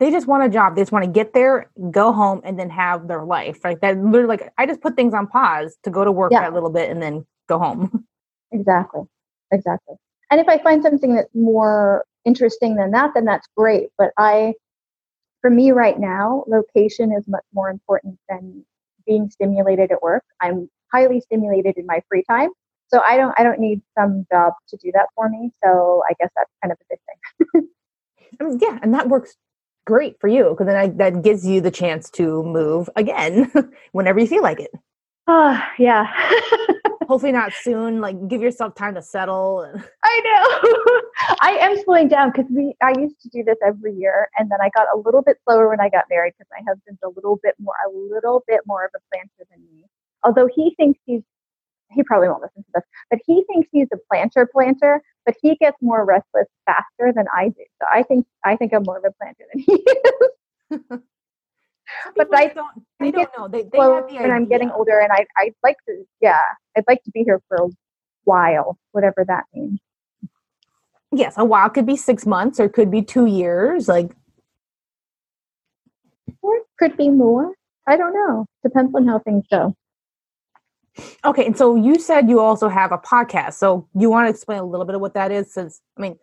they 0.00 0.10
just 0.10 0.26
want 0.26 0.42
a 0.42 0.48
job. 0.48 0.74
They 0.74 0.80
just 0.80 0.92
want 0.92 1.04
to 1.04 1.10
get 1.10 1.34
there, 1.34 1.70
go 1.90 2.10
home, 2.10 2.40
and 2.42 2.58
then 2.58 2.70
have 2.70 3.06
their 3.06 3.22
life. 3.22 3.60
Like 3.62 3.80
That 3.82 3.98
literally, 3.98 4.38
like, 4.38 4.52
I 4.56 4.64
just 4.64 4.80
put 4.80 4.96
things 4.96 5.12
on 5.12 5.26
pause 5.26 5.76
to 5.84 5.90
go 5.90 6.04
to 6.04 6.10
work 6.10 6.32
yeah. 6.32 6.48
a 6.48 6.52
little 6.52 6.70
bit 6.70 6.90
and 6.90 7.00
then 7.00 7.24
go 7.48 7.58
home. 7.58 8.04
Exactly. 8.52 9.02
Exactly. 9.52 9.94
And 10.28 10.40
if 10.40 10.48
I 10.48 10.58
find 10.58 10.82
something 10.82 11.14
that's 11.14 11.32
more 11.36 12.04
interesting 12.24 12.74
than 12.74 12.90
that, 12.90 13.12
then 13.14 13.24
that's 13.24 13.46
great. 13.56 13.90
But 13.96 14.10
I, 14.18 14.54
for 15.40 15.50
me 15.50 15.70
right 15.70 15.96
now, 15.96 16.42
location 16.48 17.12
is 17.12 17.28
much 17.28 17.44
more 17.54 17.70
important 17.70 18.18
than 18.28 18.66
being 19.10 19.28
stimulated 19.28 19.90
at 19.90 20.00
work. 20.00 20.22
I'm 20.40 20.70
highly 20.92 21.20
stimulated 21.20 21.74
in 21.76 21.84
my 21.84 22.00
free 22.08 22.22
time. 22.30 22.50
So 22.86 23.00
I 23.00 23.16
don't 23.16 23.34
I 23.36 23.42
don't 23.42 23.58
need 23.58 23.82
some 23.98 24.24
job 24.32 24.52
to 24.68 24.76
do 24.76 24.90
that 24.94 25.06
for 25.14 25.28
me. 25.28 25.50
So 25.64 26.02
I 26.08 26.14
guess 26.18 26.30
that's 26.36 26.50
kind 26.62 26.72
of 26.72 26.78
a 26.80 26.86
good 26.90 27.00
thing. 27.08 28.58
yeah, 28.62 28.78
and 28.82 28.94
that 28.94 29.08
works 29.08 29.36
great 29.86 30.16
for 30.20 30.28
you 30.28 30.50
because 30.50 30.66
then 30.66 30.76
I, 30.76 30.88
that 30.88 31.22
gives 31.22 31.44
you 31.46 31.60
the 31.60 31.70
chance 31.70 32.10
to 32.10 32.42
move 32.44 32.88
again 32.96 33.50
whenever 33.92 34.20
you 34.20 34.26
feel 34.26 34.42
like 34.42 34.60
it. 34.60 34.70
Oh, 35.32 35.62
yeah. 35.78 36.12
Hopefully 37.08 37.30
not 37.30 37.52
soon. 37.52 38.00
Like 38.00 38.16
give 38.26 38.42
yourself 38.42 38.74
time 38.74 38.96
to 38.96 39.02
settle. 39.02 39.64
I 40.02 40.20
know. 40.24 41.00
I 41.40 41.52
am 41.52 41.80
slowing 41.84 42.08
down 42.08 42.32
because 42.32 42.46
we. 42.50 42.74
I 42.82 42.90
used 42.98 43.20
to 43.20 43.28
do 43.28 43.44
this 43.44 43.56
every 43.64 43.94
year, 43.94 44.28
and 44.36 44.50
then 44.50 44.58
I 44.60 44.70
got 44.70 44.88
a 44.92 44.98
little 44.98 45.22
bit 45.22 45.36
slower 45.44 45.68
when 45.68 45.80
I 45.80 45.88
got 45.88 46.06
married 46.10 46.34
because 46.36 46.50
my 46.50 46.64
husband's 46.68 46.98
a 47.04 47.08
little 47.14 47.38
bit 47.44 47.54
more, 47.60 47.74
a 47.86 47.90
little 48.12 48.42
bit 48.48 48.62
more 48.66 48.84
of 48.84 48.90
a 48.96 48.98
planter 49.12 49.48
than 49.52 49.60
me. 49.72 49.84
Although 50.24 50.48
he 50.52 50.74
thinks 50.76 50.98
he's 51.06 51.22
he 51.92 52.02
probably 52.02 52.28
won't 52.28 52.42
listen 52.42 52.64
to 52.64 52.70
this, 52.74 52.84
but 53.08 53.20
he 53.24 53.44
thinks 53.46 53.68
he's 53.70 53.88
a 53.92 53.98
planter 54.10 54.48
planter, 54.52 55.00
but 55.26 55.36
he 55.40 55.54
gets 55.56 55.76
more 55.80 56.04
restless 56.04 56.46
faster 56.66 57.12
than 57.14 57.26
I 57.32 57.50
do. 57.50 57.64
So 57.80 57.86
I 57.88 58.02
think 58.02 58.26
I 58.44 58.56
think 58.56 58.72
I'm 58.74 58.82
more 58.84 58.98
of 58.98 59.04
a 59.04 59.12
planter 59.12 59.44
than 59.54 59.62
he 59.62 59.84
is. 60.90 60.98
but 62.16 62.28
I 62.34 62.48
don't 62.48 62.82
they 62.98 63.10
don't 63.10 63.30
know. 63.36 63.48
They, 63.48 63.62
they 63.62 63.78
have 63.78 64.08
the 64.08 64.16
and 64.18 64.32
I'm 64.32 64.46
getting 64.46 64.70
older 64.70 64.98
and 65.00 65.12
I 65.12 65.26
I'd 65.36 65.54
like 65.62 65.76
to 65.88 66.04
yeah, 66.20 66.40
I'd 66.76 66.84
like 66.88 67.02
to 67.04 67.10
be 67.10 67.22
here 67.22 67.40
for 67.48 67.56
a 67.56 67.68
while, 68.24 68.78
whatever 68.92 69.24
that 69.26 69.44
means. 69.54 69.80
Yes, 71.12 71.34
a 71.36 71.44
while 71.44 71.68
could 71.70 71.86
be 71.86 71.96
six 71.96 72.26
months 72.26 72.60
or 72.60 72.68
could 72.68 72.90
be 72.90 73.02
two 73.02 73.26
years, 73.26 73.88
like 73.88 74.14
or 76.42 76.56
it 76.56 76.62
could 76.78 76.96
be 76.96 77.08
more. 77.08 77.52
I 77.86 77.96
don't 77.96 78.14
know. 78.14 78.46
Depends 78.62 78.94
on 78.94 79.06
how 79.06 79.18
things 79.18 79.44
go. 79.50 79.74
Okay, 81.24 81.46
and 81.46 81.56
so 81.56 81.76
you 81.76 81.98
said 81.98 82.28
you 82.28 82.40
also 82.40 82.68
have 82.68 82.92
a 82.92 82.98
podcast. 82.98 83.54
So 83.54 83.88
you 83.94 84.10
want 84.10 84.26
to 84.26 84.30
explain 84.30 84.58
a 84.58 84.64
little 84.64 84.86
bit 84.86 84.94
of 84.94 85.00
what 85.00 85.14
that 85.14 85.32
is? 85.32 85.52
Since 85.52 85.80
I 85.96 86.02
mean, 86.02 86.18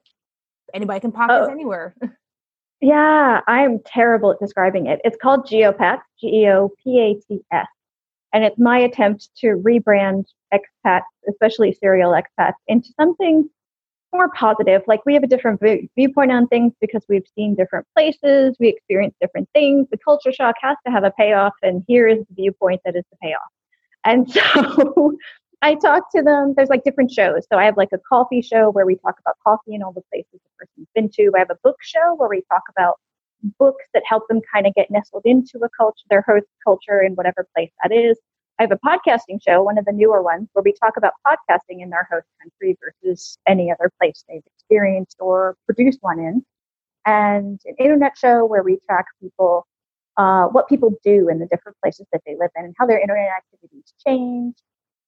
anybody 0.73 0.99
can 0.99 1.11
oh. 1.15 1.19
podcast 1.19 1.47
oh. 1.47 1.51
anywhere. 1.51 1.95
yeah, 2.81 3.41
I'm 3.47 3.79
terrible 3.85 4.31
at 4.31 4.39
describing 4.39 4.87
it. 4.87 4.99
It's 5.03 5.17
called 5.21 5.47
Geopats, 5.47 6.01
G 6.19 6.43
E 6.43 6.47
O 6.49 6.69
P 6.83 6.99
A 6.99 7.13
T 7.27 7.41
S, 7.51 7.67
and 8.33 8.43
it's 8.43 8.59
my 8.59 8.77
attempt 8.77 9.29
to 9.37 9.47
rebrand 9.57 10.25
expats, 10.53 11.01
especially 11.29 11.73
serial 11.73 12.11
expats, 12.11 12.53
into 12.67 12.89
something 12.99 13.49
more 14.13 14.29
positive. 14.29 14.83
Like 14.87 15.05
we 15.05 15.13
have 15.13 15.23
a 15.23 15.27
different 15.27 15.61
viewpoint 15.95 16.31
on 16.31 16.47
things 16.47 16.73
because 16.79 17.03
we've 17.09 17.27
seen 17.35 17.55
different 17.55 17.85
places, 17.95 18.55
we 18.59 18.69
experience 18.69 19.15
different 19.19 19.49
things. 19.53 19.87
The 19.91 19.97
culture 19.97 20.31
shock 20.31 20.55
has 20.61 20.77
to 20.85 20.91
have 20.91 21.03
a 21.03 21.11
payoff, 21.11 21.53
and 21.61 21.83
here 21.87 22.07
is 22.07 22.19
the 22.19 22.35
viewpoint 22.35 22.81
that 22.85 22.95
is 22.95 23.03
the 23.11 23.17
payoff. 23.21 23.39
And 24.05 24.29
so 24.31 25.17
I 25.61 25.75
talk 25.75 26.11
to 26.15 26.21
them. 26.21 26.53
There's 26.55 26.69
like 26.69 26.83
different 26.83 27.11
shows. 27.11 27.45
So 27.51 27.57
I 27.57 27.65
have 27.65 27.77
like 27.77 27.89
a 27.93 27.97
coffee 27.97 28.41
show 28.41 28.69
where 28.69 28.85
we 28.85 28.95
talk 28.95 29.15
about 29.19 29.35
coffee 29.43 29.73
and 29.73 29.83
all 29.83 29.91
the 29.91 30.03
places 30.11 30.33
the 30.33 30.39
person's 30.57 30.87
been 30.93 31.09
to. 31.15 31.31
I 31.35 31.39
have 31.39 31.49
a 31.49 31.57
book 31.63 31.77
show 31.81 32.15
where 32.15 32.29
we 32.29 32.43
talk 32.51 32.63
about 32.69 32.99
books 33.59 33.85
that 33.93 34.03
help 34.05 34.27
them 34.27 34.41
kind 34.53 34.67
of 34.67 34.73
get 34.75 34.91
nestled 34.91 35.23
into 35.25 35.59
a 35.63 35.69
culture, 35.69 36.03
their 36.09 36.23
host 36.27 36.45
culture 36.63 37.01
in 37.01 37.13
whatever 37.13 37.47
place 37.55 37.71
that 37.83 37.91
is. 37.91 38.19
I 38.59 38.63
have 38.63 38.71
a 38.71 38.77
podcasting 38.77 39.41
show, 39.41 39.61
one 39.61 39.77
of 39.77 39.85
the 39.85 39.91
newer 39.91 40.21
ones, 40.21 40.49
where 40.53 40.63
we 40.63 40.73
talk 40.73 40.97
about 40.97 41.13
podcasting 41.25 41.81
in 41.81 41.89
their 41.89 42.07
host 42.11 42.25
country 42.41 42.75
versus 42.83 43.37
any 43.47 43.71
other 43.71 43.91
place 43.99 44.23
they've 44.27 44.41
experienced 44.55 45.17
or 45.19 45.55
produced 45.65 45.99
one 46.01 46.19
in. 46.19 46.43
And 47.05 47.61
an 47.65 47.75
internet 47.79 48.17
show 48.17 48.45
where 48.45 48.63
we 48.63 48.79
track 48.87 49.05
people, 49.21 49.67
uh, 50.17 50.45
what 50.47 50.67
people 50.67 50.93
do 51.03 51.29
in 51.29 51.39
the 51.39 51.45
different 51.45 51.77
places 51.83 52.07
that 52.11 52.21
they 52.25 52.35
live 52.35 52.49
in 52.57 52.65
and 52.65 52.75
how 52.79 52.87
their 52.87 52.99
internet 52.99 53.29
activities 53.37 53.93
change. 54.05 54.55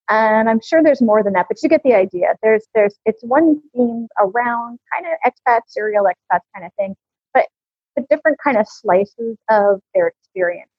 And 0.09 0.49
I'm 0.49 0.59
sure 0.61 0.81
there's 0.81 1.01
more 1.01 1.23
than 1.23 1.33
that, 1.33 1.45
but 1.47 1.61
you 1.61 1.69
get 1.69 1.83
the 1.83 1.93
idea. 1.93 2.35
There's, 2.41 2.65
there's, 2.73 2.95
it's 3.05 3.23
one 3.23 3.61
theme 3.75 4.07
around 4.19 4.79
kind 4.91 5.05
of 5.05 5.31
expat, 5.31 5.61
serial 5.67 6.05
expat 6.05 6.39
kind 6.55 6.65
of 6.65 6.73
thing, 6.73 6.95
but, 7.33 7.45
but 7.95 8.09
different 8.09 8.37
kind 8.43 8.57
of 8.57 8.67
slices 8.67 9.37
of 9.49 9.81
their 9.93 10.07
experience 10.07 10.69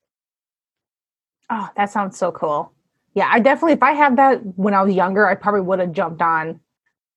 Oh, 1.50 1.68
that 1.76 1.90
sounds 1.90 2.16
so 2.16 2.30
cool. 2.30 2.72
Yeah, 3.14 3.28
I 3.30 3.40
definitely, 3.40 3.72
if 3.72 3.82
I 3.82 3.92
had 3.92 4.16
that 4.16 4.40
when 4.56 4.72
I 4.72 4.82
was 4.82 4.94
younger, 4.94 5.26
I 5.26 5.34
probably 5.34 5.62
would 5.62 5.80
have 5.80 5.92
jumped 5.92 6.22
on 6.22 6.60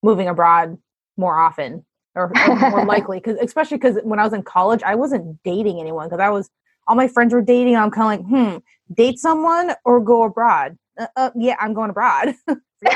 moving 0.01 0.27
abroad 0.27 0.77
more 1.17 1.37
often 1.37 1.85
or, 2.15 2.31
or 2.49 2.55
more 2.55 2.85
likely. 2.87 3.19
Because 3.19 3.37
especially 3.37 3.77
because 3.77 3.99
when 4.03 4.19
I 4.19 4.23
was 4.23 4.33
in 4.33 4.41
college, 4.41 4.81
I 4.83 4.95
wasn't 4.95 5.41
dating 5.43 5.79
anyone 5.79 6.07
because 6.07 6.19
I 6.19 6.29
was 6.29 6.49
all 6.87 6.95
my 6.95 7.07
friends 7.07 7.31
were 7.31 7.43
dating. 7.43 7.75
I'm 7.75 7.91
kind 7.91 8.19
of 8.19 8.25
like, 8.25 8.29
hmm, 8.29 8.57
date 8.93 9.19
someone 9.19 9.73
or 9.85 9.99
go 10.01 10.23
abroad. 10.23 10.77
Uh, 10.97 11.07
uh, 11.15 11.29
yeah, 11.35 11.55
I'm 11.59 11.73
going 11.73 11.89
abroad. 11.89 12.35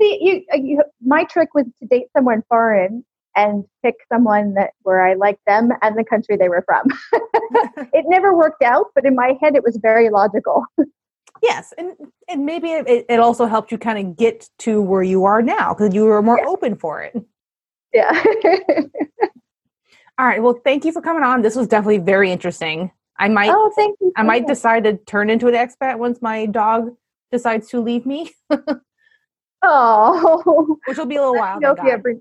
See, 0.00 0.18
you, 0.20 0.44
uh, 0.52 0.56
you, 0.56 0.82
my 1.04 1.24
trick 1.24 1.54
was 1.54 1.66
to 1.80 1.86
date 1.86 2.06
someone 2.16 2.42
foreign 2.48 3.04
and 3.36 3.64
pick 3.84 3.96
someone 4.10 4.54
that 4.54 4.70
where 4.82 5.06
I 5.06 5.14
liked 5.14 5.44
them 5.46 5.70
and 5.82 5.96
the 5.96 6.04
country 6.04 6.36
they 6.36 6.48
were 6.48 6.64
from. 6.64 6.86
it 7.92 8.04
never 8.08 8.36
worked 8.36 8.62
out, 8.62 8.86
but 8.94 9.04
in 9.04 9.14
my 9.14 9.36
head 9.40 9.54
it 9.54 9.62
was 9.62 9.78
very 9.80 10.10
logical. 10.10 10.64
yes, 11.42 11.72
and 11.76 11.92
and 12.28 12.46
maybe 12.46 12.70
it, 12.70 13.06
it 13.08 13.20
also 13.20 13.46
helped 13.46 13.70
you 13.70 13.78
kind 13.78 13.98
of 13.98 14.16
get 14.16 14.48
to 14.60 14.80
where 14.80 15.02
you 15.02 15.24
are 15.24 15.42
now 15.42 15.74
because 15.74 15.94
you 15.94 16.04
were 16.04 16.22
more 16.22 16.38
yeah. 16.38 16.48
open 16.48 16.76
for 16.76 17.02
it. 17.02 17.14
Yeah. 17.92 18.24
All 20.18 20.26
right. 20.26 20.42
Well, 20.42 20.58
thank 20.64 20.84
you 20.84 20.92
for 20.92 21.00
coming 21.00 21.22
on. 21.22 21.42
This 21.42 21.54
was 21.54 21.68
definitely 21.68 21.98
very 21.98 22.32
interesting. 22.32 22.90
I 23.18 23.28
might. 23.28 23.50
Oh, 23.50 23.72
thank 23.74 23.98
you. 24.00 24.12
I 24.16 24.22
might 24.22 24.46
decide 24.46 24.84
to 24.84 24.96
turn 24.96 25.30
into 25.30 25.48
an 25.48 25.54
expat 25.54 25.98
once 25.98 26.22
my 26.22 26.46
dog 26.46 26.94
decides 27.32 27.68
to 27.68 27.80
leave 27.80 28.06
me. 28.06 28.32
oh, 29.62 30.78
which 30.86 30.98
will 30.98 31.06
be 31.06 31.16
a 31.16 31.20
little 31.20 31.36
while. 31.36 31.58
if 31.60 31.78
you 31.82 31.90
ever 31.90 32.14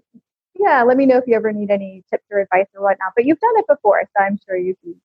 yeah, 0.60 0.84
let 0.84 0.98
me 0.98 1.06
know 1.06 1.18
if 1.18 1.26
you 1.28 1.36
ever 1.36 1.52
need 1.52 1.70
any 1.70 2.04
tips 2.10 2.26
or 2.32 2.40
advice 2.40 2.66
or 2.76 2.84
whatnot. 2.84 3.14
But 3.16 3.26
you've 3.26 3.40
done 3.40 3.54
it 3.58 3.66
before, 3.68 4.02
so 4.16 4.24
I'm 4.24 4.40
sure 4.46 4.58
you'd 4.58 4.78
be 4.84 4.96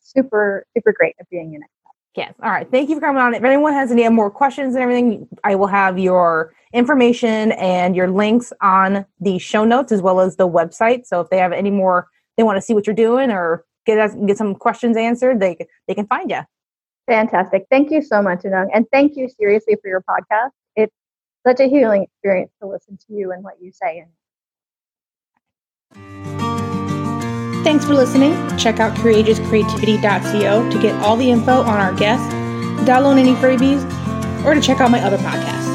super, 0.00 0.66
super 0.76 0.92
great 0.92 1.14
at 1.20 1.28
being 1.30 1.54
an 1.54 1.62
expert. 1.62 1.74
Yes. 2.14 2.34
All 2.42 2.50
right. 2.50 2.68
Thank 2.70 2.88
you 2.88 2.96
for 2.96 3.00
coming 3.00 3.22
on. 3.22 3.34
If 3.34 3.44
anyone 3.44 3.72
has 3.74 3.92
any 3.92 4.08
more 4.08 4.30
questions 4.30 4.74
and 4.74 4.82
everything, 4.82 5.28
I 5.44 5.54
will 5.54 5.66
have 5.66 5.98
your 5.98 6.52
information 6.72 7.52
and 7.52 7.94
your 7.94 8.10
links 8.10 8.52
on 8.60 9.06
the 9.20 9.38
show 9.38 9.64
notes 9.64 9.92
as 9.92 10.02
well 10.02 10.20
as 10.20 10.36
the 10.36 10.48
website. 10.48 11.06
So 11.06 11.20
if 11.20 11.30
they 11.30 11.38
have 11.38 11.52
any 11.52 11.70
more, 11.70 12.08
they 12.36 12.42
want 12.42 12.56
to 12.56 12.62
see 12.62 12.74
what 12.74 12.86
you're 12.86 12.96
doing 12.96 13.30
or 13.30 13.64
get 13.96 14.26
get 14.26 14.36
some 14.36 14.54
questions 14.54 14.96
answered, 14.96 15.40
they 15.40 15.56
they 15.86 15.94
can 15.94 16.06
find 16.06 16.30
you. 16.30 16.40
Fantastic. 17.06 17.66
Thank 17.70 17.90
you 17.90 18.02
so 18.02 18.20
much, 18.20 18.40
Anung. 18.40 18.68
And 18.74 18.86
thank 18.92 19.16
you 19.16 19.28
seriously 19.28 19.76
for 19.80 19.88
your 19.88 20.02
podcast. 20.02 20.50
It's 20.76 20.92
such 21.46 21.60
a 21.60 21.68
healing 21.68 22.02
experience 22.04 22.52
to 22.60 22.68
listen 22.68 22.98
to 22.98 23.14
you 23.14 23.32
and 23.32 23.42
what 23.42 23.54
you 23.60 23.72
say. 23.72 23.98
And 23.98 24.08
Thanks 27.64 27.84
for 27.84 27.94
listening. 27.94 28.32
Check 28.56 28.78
out 28.78 28.94
courageouscreativity.co 28.96 30.70
to 30.70 30.78
get 30.80 30.94
all 31.02 31.16
the 31.16 31.30
info 31.30 31.60
on 31.62 31.80
our 31.80 31.94
guests, 31.94 32.26
download 32.88 33.18
any 33.18 33.34
freebies, 33.34 33.84
or 34.44 34.54
to 34.54 34.60
check 34.60 34.80
out 34.80 34.90
my 34.90 35.00
other 35.02 35.18
podcasts. 35.18 35.67